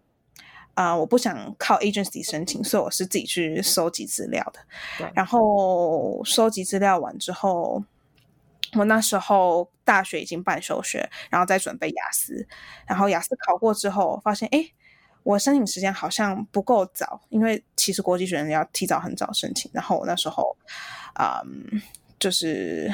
[0.82, 5.10] 啊我不想靠 agency 申请，所以我是自己去收集资料的。
[5.14, 7.84] 然后收集资料完之后。
[8.74, 12.48] 我那时候大学已经半休学，然后再准备雅思，
[12.86, 14.64] 然后雅思考过之后，发现哎，
[15.24, 20.56] 我申请时间好像不够早，因为其实国际学生要提早很早申请，然后我那时候，
[21.20, 21.82] 嗯，
[22.20, 22.94] 就是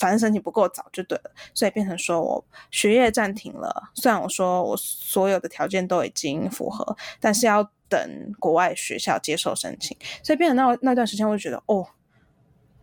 [0.00, 3.92] 反正申请不够早就对了，所以变成说我学业暂停了。
[3.94, 11.86] 虽然我说我所有的条件都已经符合，但是要等国外学校接受申请，所以变成那那段时间，我就觉得哦。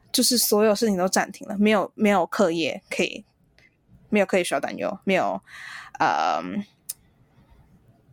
[0.09, 3.23] 就是所有事情都暂停了，没有没有课业可以，
[4.09, 5.39] 没有课业需要担忧，没有
[5.99, 6.41] 呃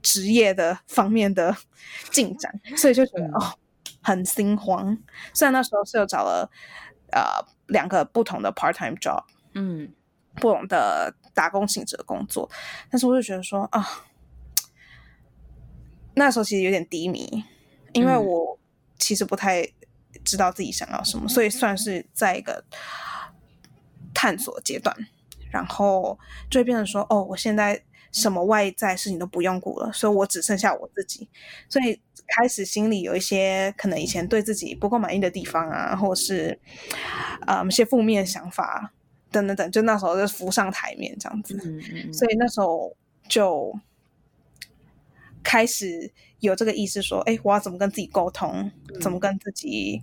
[0.02, 1.56] 职业的方面的
[2.10, 3.56] 进展，所以就觉得哦
[4.02, 4.98] 很心慌。
[5.32, 6.50] 虽然那时候是有找了
[7.12, 7.22] 呃
[7.66, 9.22] 两个不同的 part time job，
[9.54, 9.92] 嗯，
[10.36, 12.50] 不同的打工性质的工作，
[12.90, 14.04] 但是我就觉得说啊，
[16.14, 17.44] 那时候其实有点低迷，
[17.92, 18.58] 因为我
[18.98, 19.68] 其实不太。
[20.24, 22.64] 知道自己想要什么，所以算是在一个
[24.14, 24.96] 探索阶段，
[25.50, 31.28] 然后就会变成说，哦，我现在什么外在事情都不用顾了，所以我只剩下我自己，
[31.68, 36.56] 所以开始心里有一些可能以前对自己不够满意的地方啊，或者是
[37.40, 38.92] 啊一些负面想法
[39.32, 41.58] 等等等，就那时候就浮上台面这样子，
[42.12, 42.96] 所以那时候
[43.28, 43.76] 就
[45.42, 50.02] 开始有这个意识，说，哎，我要怎么跟自己沟通，怎么跟自己。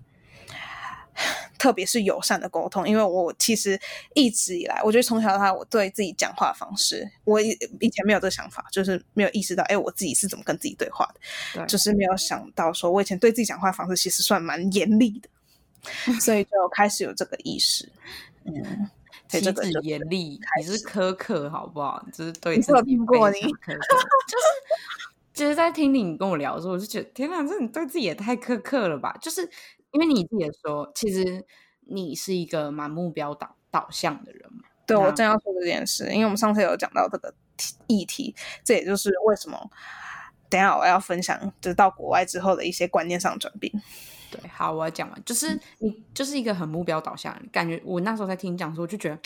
[1.58, 3.80] 特别是友善的沟通，因为我其实
[4.16, 11.08] 一直以来，我觉得从小到大，我对自己讲话方式，我以以前没有这个想法，就是没有意识到，哎，我自己是怎么跟自己对话
[11.54, 15.30] 的，就是没有想到，说我以前对自己讲话方式其实算蛮严厉的，
[16.20, 17.88] 所以就开始有这个意识。
[18.46, 18.90] 嗯，
[19.28, 19.54] 其实
[19.84, 22.04] 严厉，你是苛刻，好不好？
[22.12, 23.52] 就是对自己听过你，就是
[25.34, 29.16] 其实，在听你跟我聊的时候，我就觉得，天哪，这你对自己也太苛刻了吧？
[29.22, 29.48] 就是。
[29.92, 31.46] 因为你自己也说，其实
[31.82, 34.64] 你是一个蛮目标导导向的人嘛。
[34.88, 37.34] 对，我正要说这件事，因为我们上次有讲到这个
[37.88, 39.70] 议题，这也就是为什么
[40.50, 43.72] 等下我要分享，就是到国外之后的一些观念上转变。
[44.30, 49.20] 对，好，我要讲完，就是你就是一个很目标导向，感觉我那时候在听你讲的时候，就觉得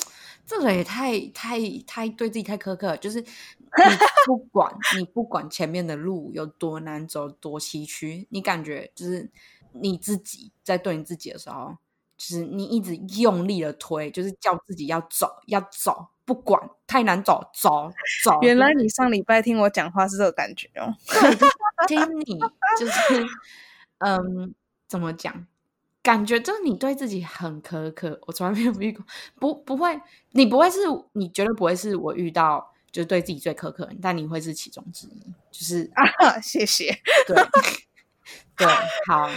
[0.45, 3.28] 这个也太太太对自己太苛刻，就是你
[4.28, 9.32] 不管 你不管前面的路有多难走多崎岖，你感觉就是。
[9.82, 11.78] 你自己在对你自己的时候，
[12.18, 17.92] 就是你一直用力的推，就是叫自己要走，要走，不管太难走，走
[18.24, 18.40] 走。
[18.42, 20.96] 原来你上礼拜听我讲话是这个感觉哦，
[21.88, 22.40] 听你
[22.80, 23.26] 就是，
[24.00, 24.54] 嗯，
[24.88, 25.46] 怎么讲？
[26.02, 29.04] 感觉就是你对自己很苛刻，我从来没有遇过，
[29.40, 30.00] 不不会，
[30.32, 30.78] 你不会是，
[31.14, 37.36] 你绝对不会是我遇到就是对自己最苛刻，但你会是其中之一，就是啊，谢谢，对
[38.56, 38.68] 对，
[39.08, 39.28] 好，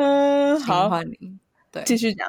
[0.00, 1.38] 嗯，好，欢迎，
[1.70, 2.26] 对，继续讲，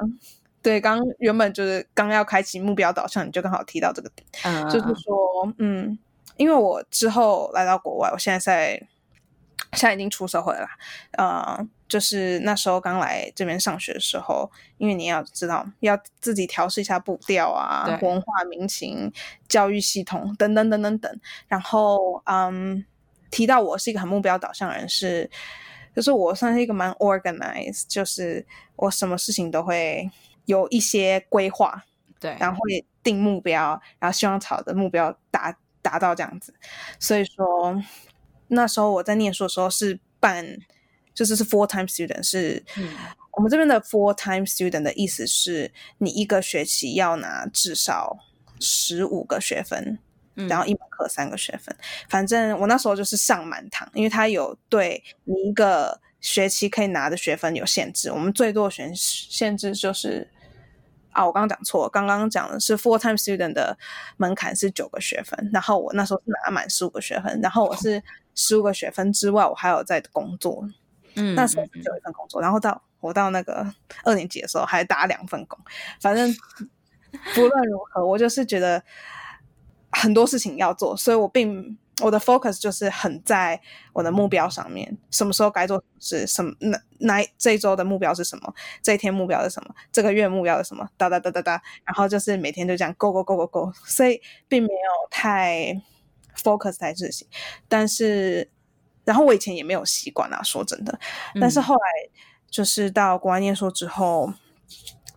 [0.61, 5.97] 对，刚原本就是刚要开启目标导向，你就刚好提到这个点，嗯，就是说，嗯，
[6.35, 8.87] 因为我之后来到国外，我现在在。
[9.73, 10.67] 现在已经出社会了，
[11.13, 11.57] 呃，
[11.87, 19.09] 就是那时候刚来这边上学的时候，因为你要知道，要自己调试一下步调啊，文化民情、
[19.47, 21.19] 教育系统等等等等等。
[21.47, 22.83] 然后，嗯，
[23.29, 25.31] 提到我是一个很目标导向的人，是，
[25.95, 30.09] 就是我算是一个蛮 organized，就是我什么事情都会
[30.45, 31.83] 有一些规划，
[32.19, 36.53] 对，然后会定目标，然后希望朝的目标达达到这样子。
[36.99, 37.81] 所以说。
[38.53, 40.45] 那时候我在念书的时候是办，
[41.13, 42.61] 就是是 full time student，是
[43.31, 48.19] 我们这边的 full time student 的意思是你一个学期要拿至少
[48.59, 49.97] 十五个学分，
[50.35, 51.75] 然后一门课三个学分。
[52.09, 60.29] 反正我那时候就是上满堂，因为他有对你一个学期可以拿的学分有限制，我们最多选限制就是。
[61.13, 63.77] 啊，我刚刚讲错，刚刚讲的是 full time student 的
[64.15, 68.01] 门槛是九个学分，然后我那时候是拿满十五个学分，然后我是
[68.33, 70.65] 十五个学分之外，我还有在工作，
[71.15, 73.69] 嗯，那时候只有一份工作，然后到我到那个
[74.05, 75.59] 二年级的时候还打两份工，
[75.99, 76.33] 反正
[77.35, 78.81] 不论如何，我就是觉得
[79.91, 81.77] 很多事情要做，所以我并。
[82.01, 83.61] 我的 focus 就是很在
[83.93, 86.51] 我的目标上面，什么时候该做是什么？
[86.57, 88.51] 那那这一周的目标是什么？
[88.81, 89.75] 这一天目标是什么？
[89.91, 90.89] 这个月目标是什么？
[90.97, 95.79] 哒哒哒哒哒，然后就是每天就这样 go go go go go，所以并没有太
[96.35, 97.27] focus 在自己。
[97.67, 98.49] 但是，
[99.03, 100.99] 然后我以前也没有习惯啊，说真的。
[101.39, 101.81] 但是后来
[102.49, 104.33] 就是到国外念书之后，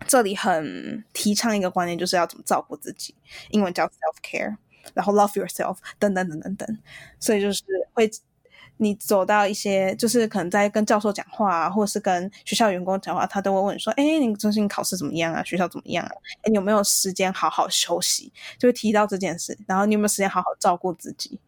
[0.07, 3.15] 这里很提倡一个观念，就是要怎么照顾自己，
[3.49, 4.57] 英文叫 self care。
[4.93, 6.77] 然后 love yourself 等等等等等，
[7.19, 8.09] 所以就是会
[8.77, 15.41] 你走到一些，就是可能在跟教授讲话啊，或者是跟学校员工讲话，他都会问说：“哎，你最近考试怎么样啊？
[15.45, 16.11] 学校怎么样啊？
[16.43, 19.57] 哎，你有没有时间好好休息？”就会提到这件事。
[19.65, 21.39] 然后你有没有时间好好照顾自己？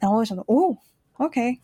[0.00, 0.76] 然后我想说：“哦
[1.18, 1.60] ，OK，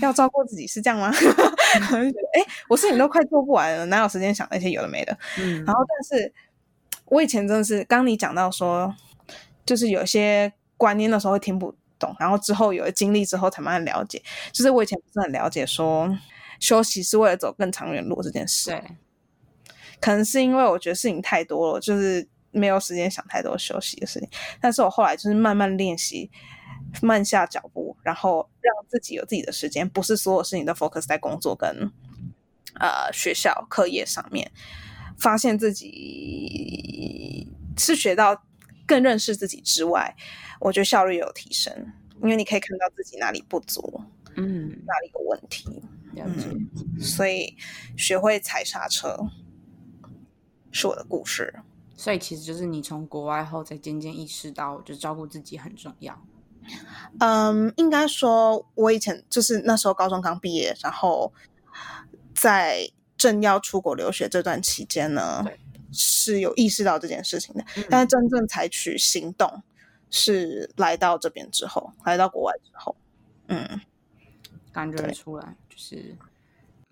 [0.00, 1.10] 要照顾自己是这样吗？
[1.74, 5.18] ”哎，我事情都快做不完了，哪有时间想那些有的没的？
[5.40, 5.64] 嗯。
[5.64, 6.32] 然后，但是
[7.06, 8.94] 我以前真的是，刚你讲到说。
[9.64, 14.22] 就是有些观念的时候会听不懂，然后之后有了经历之后才慢慢了解。
[14.52, 16.14] 就是我以前不是很了解，说
[16.60, 18.70] 休息是为了走更长远路这件事。
[18.70, 18.82] 对，
[20.00, 24.28] 可能是因为我觉得事情太多了，就是没有时间想太多休息的事情。
[24.60, 26.30] 但是我后来就是慢慢练习，
[27.00, 31.90] 慢下脚步，然后让自己有自己的时间，不是所有事情都 focus 在工作跟
[32.80, 34.50] 呃学校课业上面，
[35.16, 37.48] 发现自己
[37.78, 38.44] 是学到。
[38.86, 40.14] 更认识自己之外，
[40.60, 41.92] 我觉得效率有提升，
[42.22, 44.02] 因为你可以看到自己哪里不足，
[44.36, 45.82] 嗯，哪里有问题，
[46.16, 47.56] 嗯，所以
[47.96, 49.16] 学会踩刹车
[50.70, 51.54] 是我的故事。
[51.96, 56.20] 所以其实就是你从国外后才渐渐意识到，就照顾自己很重要。
[57.20, 61.32] 嗯，应该说，我以前就是那时候高中刚毕业，然后
[62.34, 65.44] 在正要出国留学这段期间呢。
[65.94, 69.62] 是有意识到这件事情的，但是真正采取行动
[70.10, 72.96] 是来到这边之后，来到国外之后，
[73.46, 73.80] 嗯，
[74.72, 76.16] 感觉出来就是，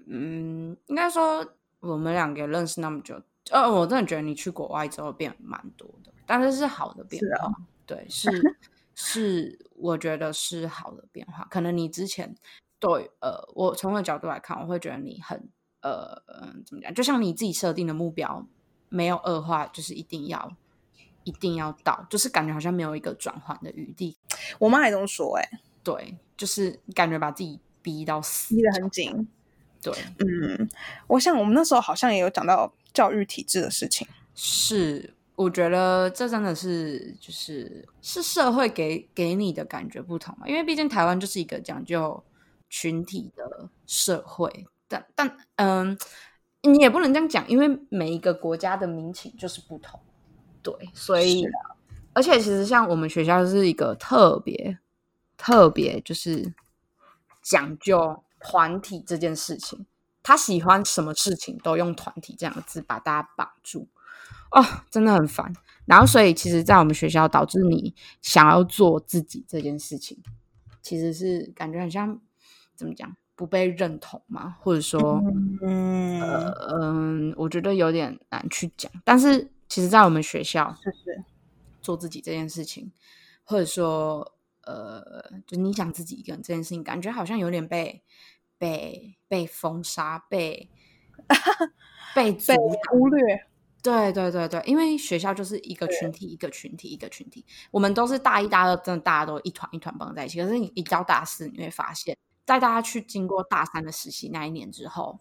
[0.06, 7.52] 嗯，应该说我们两个认识那么久，呃，我真的觉得你去国外之后变蛮多的，但是是好的变化，
[7.84, 8.30] 对，是
[8.94, 11.44] 是，我觉得是好的变化。
[11.50, 12.34] 可能你之前
[12.78, 15.48] 对，呃，我从我的角度来看，我会觉得你很，
[15.80, 16.22] 呃，
[16.66, 16.92] 怎么讲？
[16.94, 18.46] 就像你自己设定的目标。
[18.92, 20.54] 没有恶化，就是一定要
[21.24, 24.14] 一定要到，就是感觉好像没有一个转换的余地。
[24.58, 25.48] 我妈也这么说，哎，
[25.82, 29.26] 对，就是感觉把自己逼到死，逼得很紧。
[29.80, 30.68] 对，嗯，
[31.06, 34.06] 我想我们那时候好像也有讲到教育体制的事情。
[34.34, 42.22] 是，我觉得这真的是就是是社会给给你的感觉不同嘛，因为毕竟台湾就是一个讲究
[42.68, 45.96] 群体的社会，但但嗯。
[46.62, 49.98] 你也不能这样讲，因为每一个国家的民情就是不同，
[50.62, 51.44] 对，所以，
[52.12, 54.78] 而且其实像我们学校是一个特别
[55.36, 56.54] 特别就是
[57.42, 59.84] 讲究团体这件事情，
[60.22, 63.88] 他喜欢什么事情都用团体这样的字把大家绑住，
[64.52, 65.52] 哦，真的很烦。
[65.84, 70.22] 然后，所以其实，在我们学校，导致你想要做自己这件事情，
[70.80, 72.20] 其实是感觉很像
[72.76, 75.20] 怎么讲不被认同嘛，或者说，
[75.60, 75.81] 嗯
[76.70, 78.90] 嗯，我觉得有点难去讲。
[79.04, 81.24] 但是，其实，在我们学校，就是
[81.80, 82.92] 做自己这件事情，
[83.44, 88.02] 或者说，呃，就你想自己一个人这件事情，感觉好像有点被
[88.58, 90.68] 被被封杀，被
[92.14, 92.56] 被被
[92.90, 93.46] 忽略。
[93.82, 97.44] 对对对对，因为学校就是一个群体，一个群体，一个群体。
[97.72, 100.40] 我们都是大一、大二，真的大家都一团一团绑在一起。
[100.40, 105.18] 可是你一到大四，你会发现，在大家去经过大三的实习那一年之后，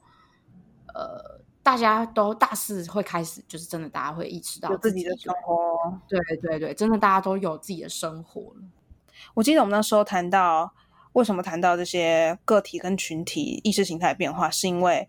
[0.94, 6.00] 呃，大家都大四会开始，就是真的大家会意识到自己的生活。
[6.08, 8.64] 对对对，真的大家都有自己的生活了。
[9.34, 10.74] 我记得我们那时候谈到
[11.14, 15.08] 为什么谈到这些个体跟群体意识形态变化，是因为。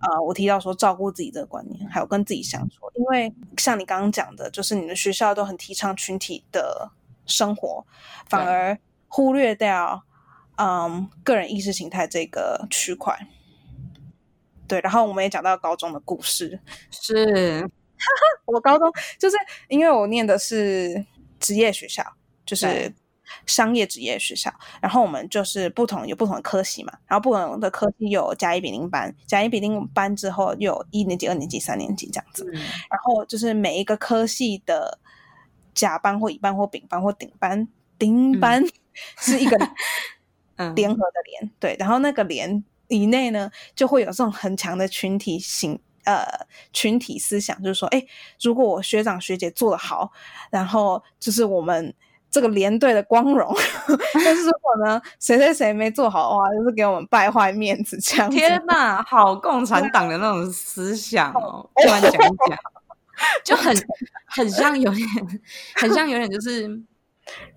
[0.00, 6.90] 呃，我提到说照顾自己这个观念，还有跟自己相处，因为像你刚刚讲的，就是你的学校都很提倡群体的
[7.24, 7.86] 生活，
[8.26, 10.02] 反而忽略掉
[10.56, 13.28] 嗯个人意识形态这个区块。
[14.72, 16.58] 对，然后我们也讲到高中的故事，
[16.90, 17.68] 是。
[18.46, 19.36] 我高中就是
[19.68, 21.04] 因为我念的是
[21.38, 22.02] 职业学校，
[22.46, 22.94] 就是。
[23.46, 34.98] 商业职业学校，然后我们就是不同有不同的科系嘛，然后不同的科系有甲乙丙丁班，甲乙丙丁班之后又有一年级、二年级、三年级这样子，然后就是每一个科系的
[35.72, 37.66] 甲班或乙班或丙班或顶班
[37.98, 38.62] 丁班
[39.18, 39.56] 是一个
[40.76, 46.24] 联合的联，对，然后那个联以内呢就会有这种很强的群体性呃
[46.72, 48.04] 群体思想，就是说，哎，
[48.40, 50.12] 如果我学长学姐做的好，
[50.50, 51.94] 然后就是我们。
[52.32, 53.54] 这个连队的光荣，
[54.24, 58.30] 但是如果呢，谁谁谁没做好的话，就是给我们败坏面子这样。
[58.30, 61.68] 天哪，好共产党的那种思想哦！
[61.76, 62.16] 突然讲一
[62.48, 62.58] 讲，
[63.44, 63.76] 就很
[64.24, 65.06] 很像有点，
[65.76, 66.62] 很像有点就是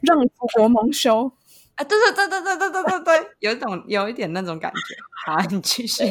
[0.02, 1.32] 让祖国蒙羞
[1.76, 1.84] 啊！
[1.84, 4.80] 对对对对对对对对对，有一种有一点那种感觉。
[5.26, 6.04] 好，你继续。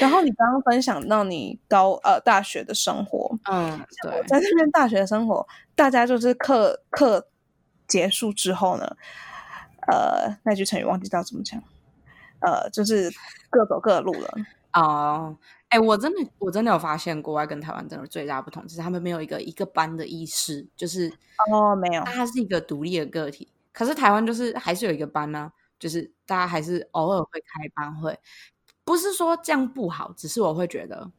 [0.00, 7.28] 然后你刚刚分享到你高呃大学的生活，嗯，对，在这边大学的生活，大家就是课课。
[7.88, 8.96] 结束之后呢，
[9.86, 11.62] 呃，那句成语忘记叫怎么讲，
[12.40, 13.08] 呃，就是
[13.48, 14.28] 各走各的路了。
[14.72, 15.36] 哦，
[15.68, 21.08] 哎，我真的我真的有发现，国外跟台湾真的最大不同就是他们没有一个一个班的意识，就是
[21.52, 23.46] 哦，没有，他是一个独立的个体。
[23.76, 28.18] 可是台湾就是还是有一个班呢，就是大家还是偶尔会开班会，
[28.82, 31.12] 不是说这样不好，只是我会觉得，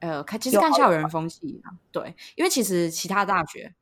[0.00, 3.74] 呃，看其实看校园风气啊，对，因为其实其他大学。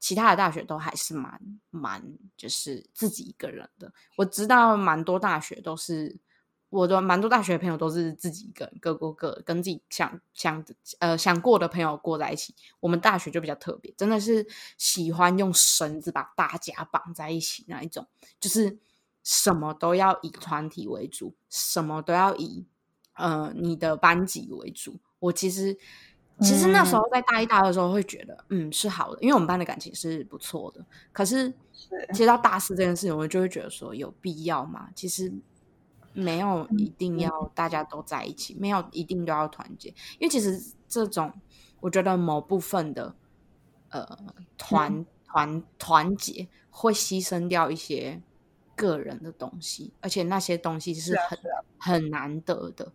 [0.00, 2.02] 其他的大学都还是蛮蛮，
[2.36, 3.90] 就是自己一个人的。
[4.18, 6.14] 我知道蛮多大学都是
[6.74, 10.64] 我的蛮多大学朋友都是自己一个人，各过各，跟自己想想
[10.98, 12.52] 呃想过的朋友过在一起。
[12.80, 14.44] 我们大学就比较特别，真的是
[14.76, 18.04] 喜欢用绳子把大家绑在一起那一种，
[18.40, 18.76] 就是
[19.22, 22.64] 什么都要以团体为主，什么都要以
[23.12, 24.98] 呃你的班级为主。
[25.20, 25.78] 我其实。
[26.40, 30.84] 其实那时候在大一、大二的时候会觉得，嗯，是好的，因为我们班的感情是不错的。
[31.12, 31.48] 可是，
[32.12, 34.88] 其实到大四这件事情，我就会觉得说，有必要吗？
[34.96, 35.32] 其实
[36.14, 39.90] 没有一定要大家都在一起，没有一定都要团结。
[40.18, 41.30] 因为其实这种，
[41.80, 43.14] 我觉得某部分的
[43.90, 44.18] 呃
[44.56, 48.22] 团团团结会牺牲掉一些
[48.74, 51.38] 个人的东西，而且那些东西是很
[51.78, 52.92] 很难得的，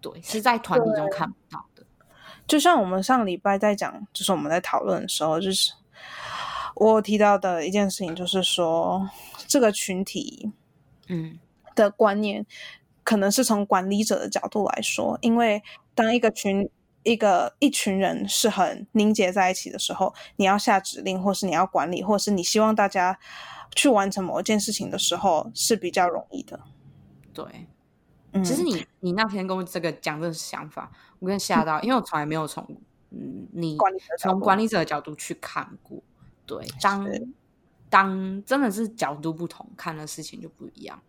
[0.00, 1.86] 对，是在团体中看不到的。
[2.48, 5.72] 就像我们上礼拜在讲，就是我们在讨论的时候，就是
[6.74, 9.08] 我提到的一件事情，就是说
[9.46, 10.50] 这个群体，
[11.06, 11.38] 嗯，
[11.74, 12.46] 的观念
[13.04, 15.62] 可能是从管理者的角度来说，因为
[15.94, 16.68] 当一个群
[17.02, 23.18] 一个一群人是很凝结在一起的时候，你要下指令，或是你要管理，或是你希望大家
[23.74, 26.60] 去完成某一件事情的时候，是比较容易的。
[27.32, 27.44] 对。
[28.42, 32.66] 其实你你那天跟我这个讲这个想法，我跟吓到，因为我从来没有从
[33.10, 33.76] 嗯你
[34.18, 36.02] 从管理者的角度去看过。
[36.46, 37.06] 对，当
[37.90, 41.02] 当真的是角度不同，看的事情就不一样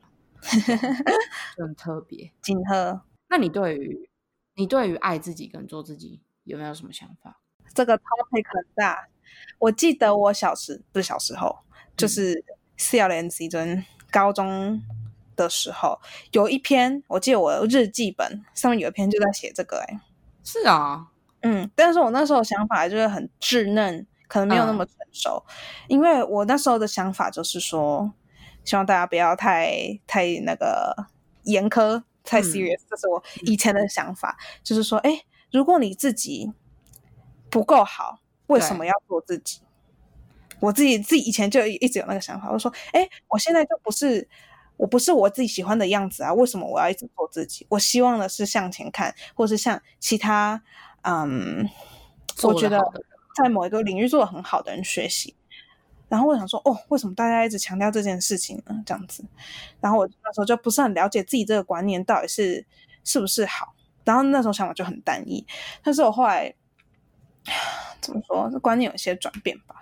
[1.57, 2.31] 了，很特别。
[2.41, 4.09] 景鹤，那你对于
[4.55, 7.39] 你对于爱自己跟做自己有没有什么想法？
[7.73, 9.07] 这个 topic 很大。
[9.59, 11.59] 我记得我小时不是小时候，
[11.95, 12.43] 就是
[12.77, 14.81] 四幺零 C 尊高中。
[15.35, 15.99] 的时候
[16.31, 19.99] 有一篇，我记得我日记本上面有一篇就在写这个，哎，
[20.43, 21.07] 是啊，
[21.41, 25.43] 嗯，但是我那时候想法就是很稚嫩，可能没有那么成熟，
[25.87, 28.13] 因为我那时候的想法就是说，
[28.66, 31.07] 希望大家不要太太那个
[31.43, 36.51] 严苛太 serious，这是我以前的想法，就是说，哎，如果你自己
[37.49, 39.59] 不够好，为什么要做自己？
[40.59, 44.26] 我自己自己以前就一直有那个想法，我说，哎，我现在就不是，
[44.78, 47.66] 我不是我自己喜欢的样子啊，为什么我要一直做自己？
[47.70, 50.64] 我希望的是向前看，或是像其他，
[51.01, 51.70] 嗯，
[52.43, 52.80] 我觉得
[53.36, 55.36] 在某一个领域做的很好的人学习。
[56.10, 58.84] 然后我想说，哦，为什么大家一直强调这件事情呢？
[58.86, 59.24] 这样子，
[59.82, 62.66] 然后我那时候就不是很了解自己这个观念到底是
[63.04, 63.74] 是不是好。
[64.04, 65.45] 然后那时候想法就很单一，
[65.82, 66.54] 但是我后来
[68.01, 69.76] 怎么说，这观念有一些转变吧。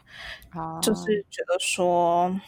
[0.81, 2.39] 就是觉得说，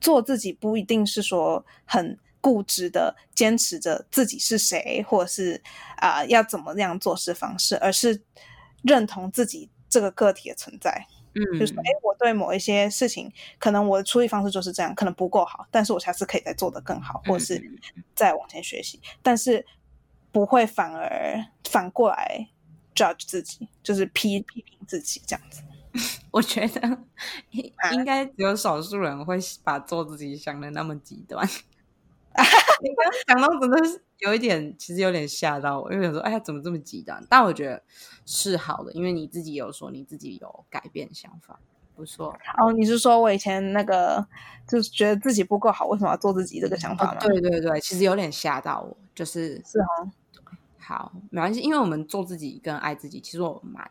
[0.00, 5.62] 做自己不一定是说很固执的坚持着自己是谁，或者是
[5.96, 8.22] 啊要怎么样做事方式，而是
[8.82, 11.06] 认同自己这个个体的存在。
[11.34, 17.62] 嗯，就是哎，我对某一些事情，可能我的处理方式就是这样，可能不够好，但是我下次可以再做得更好，或是
[18.14, 19.64] 再往前学习，但是
[20.30, 22.48] 不会反而反过来
[22.94, 25.62] judge 自己，就是批批评自己这样子。
[26.32, 26.98] 我觉得
[27.92, 31.48] 应该只有少数人会把做自己想的那么极端。
[32.82, 37.24] 你刚讲到真的是有一点，其实有点吓到我，因为想说，哎呀，怎么这么极端？
[37.30, 37.82] 但我觉得
[38.26, 41.58] 是好的，因为你自己有说你自己有改变想法，
[41.94, 42.36] 不错。
[42.58, 44.26] 哦，你是说我以前那个
[44.66, 47.20] 就是觉得自己不够好，为什么要做自己这个想法吗？
[47.20, 50.10] 对对对，其实有点吓到我，就是是哦。
[50.78, 53.88] 好，没关系，因为我们做自己跟爱自己，其实我蛮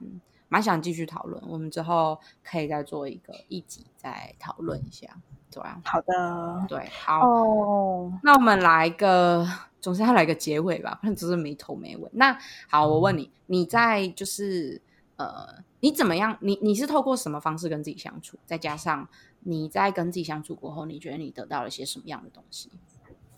[0.47, 5.07] 蛮想继续讨论，我们之后可以再做一个一集再讨论一下。
[5.61, 7.21] 好的，对，好，
[8.23, 9.45] 那我们来个，
[9.79, 12.09] 总是要来个结尾吧，不然只是没头没尾。
[12.13, 12.37] 那
[12.69, 14.81] 好，我问你，你在就是
[15.17, 15.47] 呃，
[15.81, 16.37] 你怎么样？
[16.41, 18.37] 你你是透过什么方式跟自己相处？
[18.45, 19.07] 再加上
[19.41, 22.71] 你在跟自己相处过后，你觉得你得到了些什么样的东西？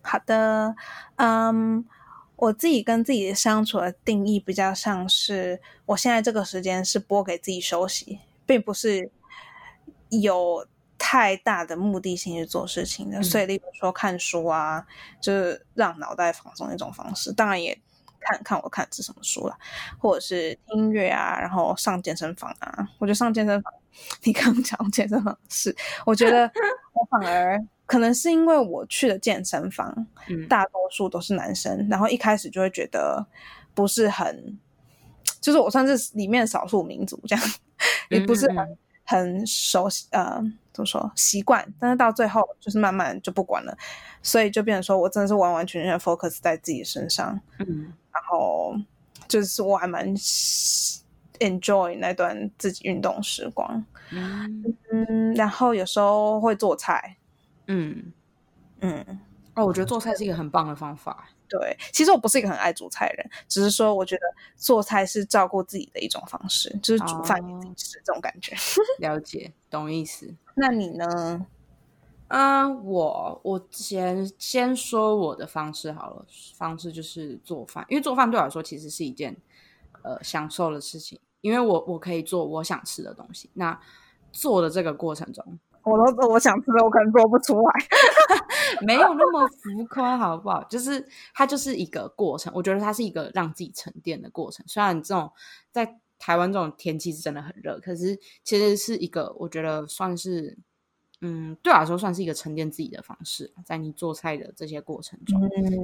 [0.02, 0.76] 好的，
[1.16, 1.84] 嗯，
[2.36, 9.12] 我自己跟自己相处的定义比较像是，我现在这个时间是拨给自己休息，并不是
[10.10, 10.66] 有。
[11.16, 14.86] 太大的目的性去做事情的，所以例如说看书啊，
[15.22, 17.32] 就是让脑袋放松一种方式。
[17.32, 17.74] 当然也
[18.20, 19.58] 看看我看是什么书了，
[19.98, 22.86] 或者是听音乐啊，然后上健身房啊。
[22.98, 23.74] 我觉得上健身房，
[24.24, 25.74] 你刚刚讲健身房是，
[26.06, 26.52] 我觉得
[26.92, 30.06] 我反而可能是因为我去的健身房，
[30.50, 33.26] 大多数都是男生，然后一开始就会觉得
[33.74, 34.60] 不是很，
[35.40, 37.46] 就是我算是里面少数民族这样，
[38.10, 38.78] 也不是很。
[39.06, 40.42] 很熟悉，呃，
[40.74, 41.66] 怎么说习惯？
[41.80, 43.78] 但是到最后就是慢慢就不管了，
[44.22, 48.76] 所以就变成说我真的是完完全全 focus 在自己身上，嗯，然后
[49.28, 50.14] 就是我还蛮
[51.40, 57.18] enjoy 那段自己运动时光，嗯，然后有时候会做菜，
[57.68, 58.12] 嗯。
[58.82, 59.20] 嗯，
[59.56, 61.30] 哦，我觉得做菜是一个很棒的方法。
[61.48, 64.22] 对，其实我不是一个很爱煮菜的人，只是说我觉得
[64.56, 68.56] 做菜是照顾自己的一种方式，就是煮饭给自己吃这种感觉。
[69.00, 70.34] 了解，懂意思。
[70.56, 71.46] 那你呢？
[72.30, 76.26] 嗯，我我先先说我的方式好了，
[76.58, 79.38] 方式就是做饭，因为做饭对我来说其实是一件
[80.02, 83.50] 呃享受的事情，因为我我可以做我想吃的东西。
[83.54, 83.80] 那
[84.32, 85.60] 做的这个过程中。
[85.86, 87.74] 我都做我想吃的，我可能做不出来，
[88.86, 90.64] 没有那么浮夸，好不好？
[90.64, 94.66] 就是它就是一个过程，我觉得它是一个让自己沉淀的过程。
[94.68, 95.32] 虽然这种
[95.72, 100.58] 在台湾这种天气是真的很热，可是其实是一个我觉得算是，
[101.22, 103.54] 嗯，对我来说算是一个沉淀自己的方式。
[103.64, 105.40] 在你做菜的这些过程中，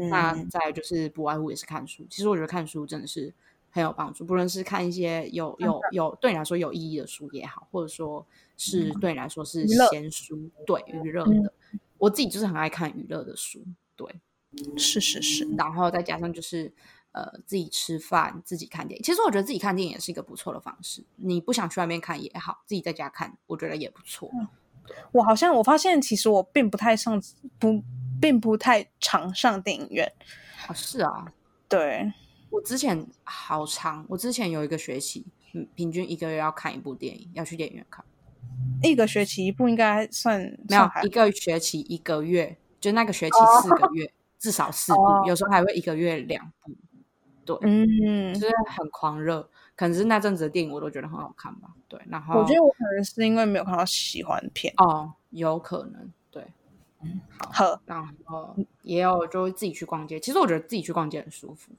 [0.10, 2.06] 那再就是不外乎也是看书。
[2.10, 3.34] 其实我觉得看书真的是。
[3.72, 8.26] 很有帮助，不论是看一些有有有对你来说有意义的书也好，或者说
[8.58, 11.54] 是对你来说是闲书，对娱乐的，
[11.98, 13.64] 我自己就是很爱看娱乐的书，
[13.96, 14.14] 对，
[14.78, 16.72] 是是是，然后再加上就是
[17.14, 24.30] 呃自己吃饭自己看电影，其实我觉得自己看电影也是一个不错的方式，你不想去外面看也好，自己在家看我觉得也不错。
[25.14, 27.22] 我好像我发现其实我并不太上
[27.58, 27.82] 不
[28.20, 30.12] 并不太常上电影院，
[30.68, 31.32] 啊是啊，
[31.70, 32.12] 对。
[32.52, 38.06] 我之前好长，我之前有一个学期，嗯，平均一个月要看一部电影，要去电影院看。
[38.84, 46.72] 一个学期一部应该算没有一个学期一个月，就那个学期四个月，至少四部，有时候还会一个月两部。
[47.44, 49.42] 对，嗯，就是很狂热，
[49.76, 51.70] 可能是那阵子的电影我都觉得很好看吧。
[51.88, 56.46] 对，然后我觉得我可能是因为没有看到喜欢片哦，有可能对，
[57.02, 57.20] 嗯，
[57.52, 61.72] 好，然后也有就会自己去逛街，其实我觉得自己去逛街很舒服。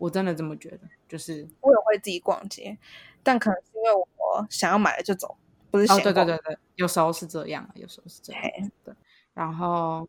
[0.00, 2.76] 我真的这么觉得，就是我也会自己逛街，
[3.22, 5.36] 但可能是因为我想要买了就走，
[5.70, 8.42] 不是哦，对对对对，有时候是这样，有时候是这样，
[8.82, 8.94] 对。
[9.34, 10.08] 然后，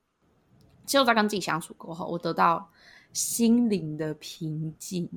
[0.86, 2.72] 其实我在跟自己相处过后，我得到
[3.12, 5.10] 心灵的平静。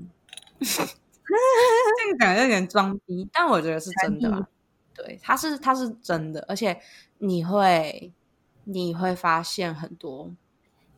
[0.60, 4.46] 这个感觉有点装逼，但我觉得是真的。
[4.92, 6.80] 对，它是它是真的，而且
[7.18, 8.12] 你会
[8.64, 10.30] 你会发现很多，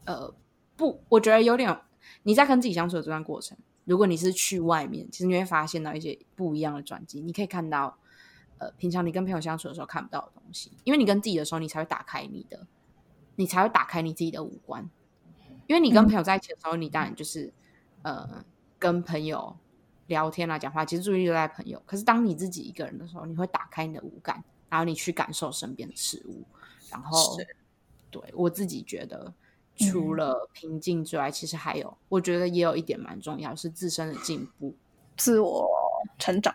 [0.04, 0.34] 呃，
[0.76, 1.80] 不，我觉得有点
[2.22, 7.20] 你在跟自己相处的这段过程，如果你是去外面，其实你会发现到一些不一样的转机。
[7.20, 7.96] 你可以看到，
[8.58, 12.66] 呃，平常你跟朋友相处的时候看不到的东西，因为你跟自己的时候，你才会打开你的，
[13.36, 14.88] 你才会打开你自己的五官。
[15.66, 17.52] 因为你跟朋友在一起的时候，你当然就是
[18.02, 18.44] 呃
[18.78, 19.56] 跟朋友。
[20.08, 21.82] 聊天啊，讲话，其实注意力都在朋友。
[21.84, 26.44] 可是当你自己一个人的时候，你会打开你的五感，然后你去感受身边的事物。
[26.88, 27.36] 然后，
[28.08, 29.34] 对我自己觉得，
[29.76, 34.74] 除了平静之外，其实还有，我觉得也有一点蛮重要，是自身的进步、
[35.16, 35.68] 自我
[36.18, 36.54] 成长。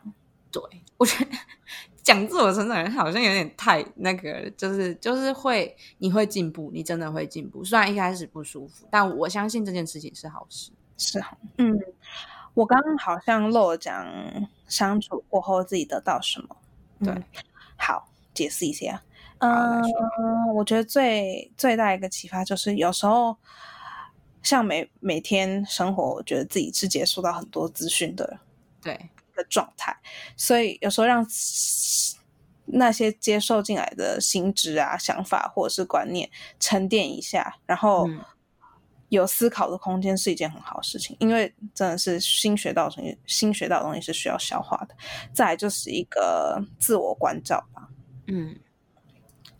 [0.52, 0.62] 对
[0.98, 1.32] 我觉得
[2.04, 7.64] 讲自我成长好像有点太那个，就是就是会你会进步，你真的会进步。
[7.64, 11.80] 虽然一开始不舒服，但我相信这件事情是好事，是好，嗯。
[12.54, 14.06] 我刚刚好像漏了讲
[14.68, 16.58] 相处过后自己得到什么，
[17.02, 17.24] 对，
[17.78, 19.02] 好解释一下。
[19.42, 19.82] 嗯，
[20.56, 23.38] 我觉得最最大一个启发就是，有时候
[24.42, 28.40] 像每每天生活，我觉得自己是接触到很多资讯的，
[28.82, 29.10] 对。
[29.36, 29.96] 的状态，
[30.36, 31.26] 所以有时候让
[32.66, 36.30] 那些接受进来的心智啊、想法或者是观念
[36.60, 38.08] 沉淀一下，然后。
[39.10, 44.96] 有思考的空间是一件很好的事情，因为真的是新学到东西，新学到的东西是需要消化的。
[45.34, 47.90] 再来就是一个自我关照吧，
[48.28, 48.56] 嗯，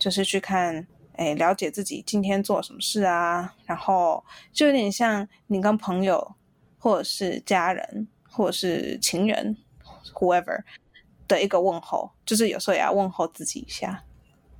[0.02, 0.84] 就是去看，
[1.14, 6.34] 哎，了解自己今天做什么事啊，然后就有点像你跟朋友
[6.76, 9.56] 或者是家人或者是情人
[10.12, 10.64] ，whoever
[11.28, 14.02] 的一个问候，就是有时候也要问候自己一下，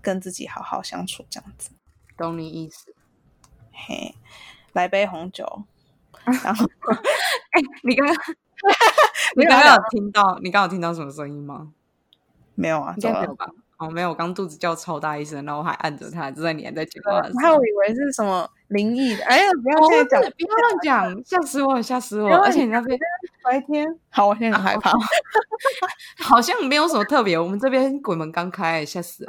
[0.00, 1.72] 跟自己好好相处这样子。
[2.16, 2.94] 懂你意思，
[3.72, 4.14] 嘿。
[4.74, 5.64] 来杯红酒，
[6.44, 6.64] 然后，
[7.50, 8.16] 哎，你刚刚，
[9.36, 10.38] 你刚刚有听到？
[10.38, 11.74] 你刚刚有听到什么声音吗？
[12.54, 13.50] 没有啊，应该没有吧？
[13.82, 17.20] 哦，没有，我刚肚子叫超大一声，然后我还按着它，就在你还在讲话。
[17.20, 22.30] 然后我以为是什么灵异的，哎呀，不要再讲，不要乱讲， 吓死我，吓死我！
[22.36, 22.96] 而且你那边
[23.42, 24.92] 白天，好，我现在很害怕，
[26.22, 27.36] 好像没有什么特别。
[27.36, 29.28] 我们这边鬼门刚开，吓死了。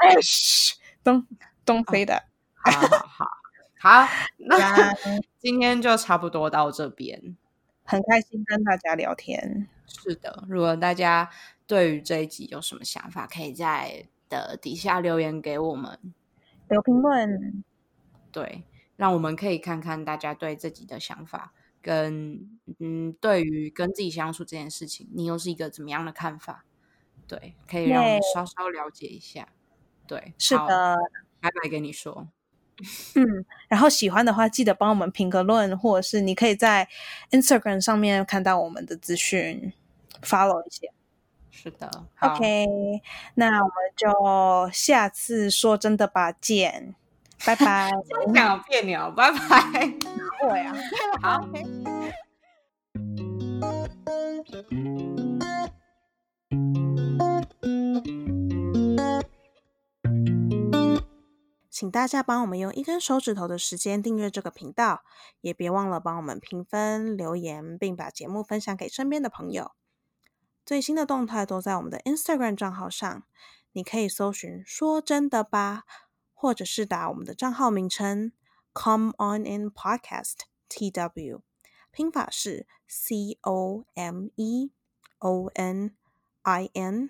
[1.04, 1.26] 东
[1.66, 2.22] 东飞的，
[2.54, 3.28] 好好好。
[3.80, 4.58] 好，那
[5.42, 7.36] 今天就差不多到这边，
[7.84, 9.68] 很开心跟大家聊天。
[9.86, 11.30] 是的，如果大家
[11.68, 16.00] 对于这一集有什么想法，可以在的底下留言给我们，
[16.68, 17.64] 留评论。
[18.32, 18.64] 对，
[18.96, 21.54] 让我们可以看看大家对自己的想法，
[21.84, 26.66] 跟嗯，对于跟自己相处这件事情，你又是一个怎么样的看法？
[27.28, 29.50] 对，可以让我们稍稍了解一下。
[30.08, 30.98] 对，是的，
[31.40, 32.28] 拜拜，跟你说。
[33.14, 36.90] 嗯，然后喜欢的话，记得帮我们评个论，或者是你可以在
[37.30, 39.72] Instagram 上面看到我们的资讯
[40.24, 40.88] ，follow 一下。
[41.56, 41.90] 是的
[42.20, 42.66] ，OK，
[43.36, 46.96] 那我们就下次说真的吧，见，
[47.46, 47.92] 拜拜。
[48.34, 49.40] 讲别扭，拜拜。
[50.42, 50.76] 会啊，
[51.22, 51.48] 好。
[61.70, 65.04] 请大家帮我们用一根手指头的时间订阅这个频道，
[65.42, 69.72] 也别忘了帮我们评分、留言，并把节目分享给身边的朋友。
[70.66, 73.24] 最新的动态都在我们的 Instagram 账号上，
[73.74, 75.84] 你可以搜寻“说真的吧”，
[76.34, 78.32] 或者是打我们的账号名称
[78.74, 80.40] “Come On In Podcast
[80.70, 81.42] T W”，
[81.92, 84.72] 拼法是 C O M E
[85.20, 85.96] O N
[86.44, 87.10] I N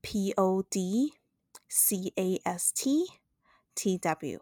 [0.00, 1.14] P O D
[1.68, 3.20] C A S T。
[3.78, 4.40] T W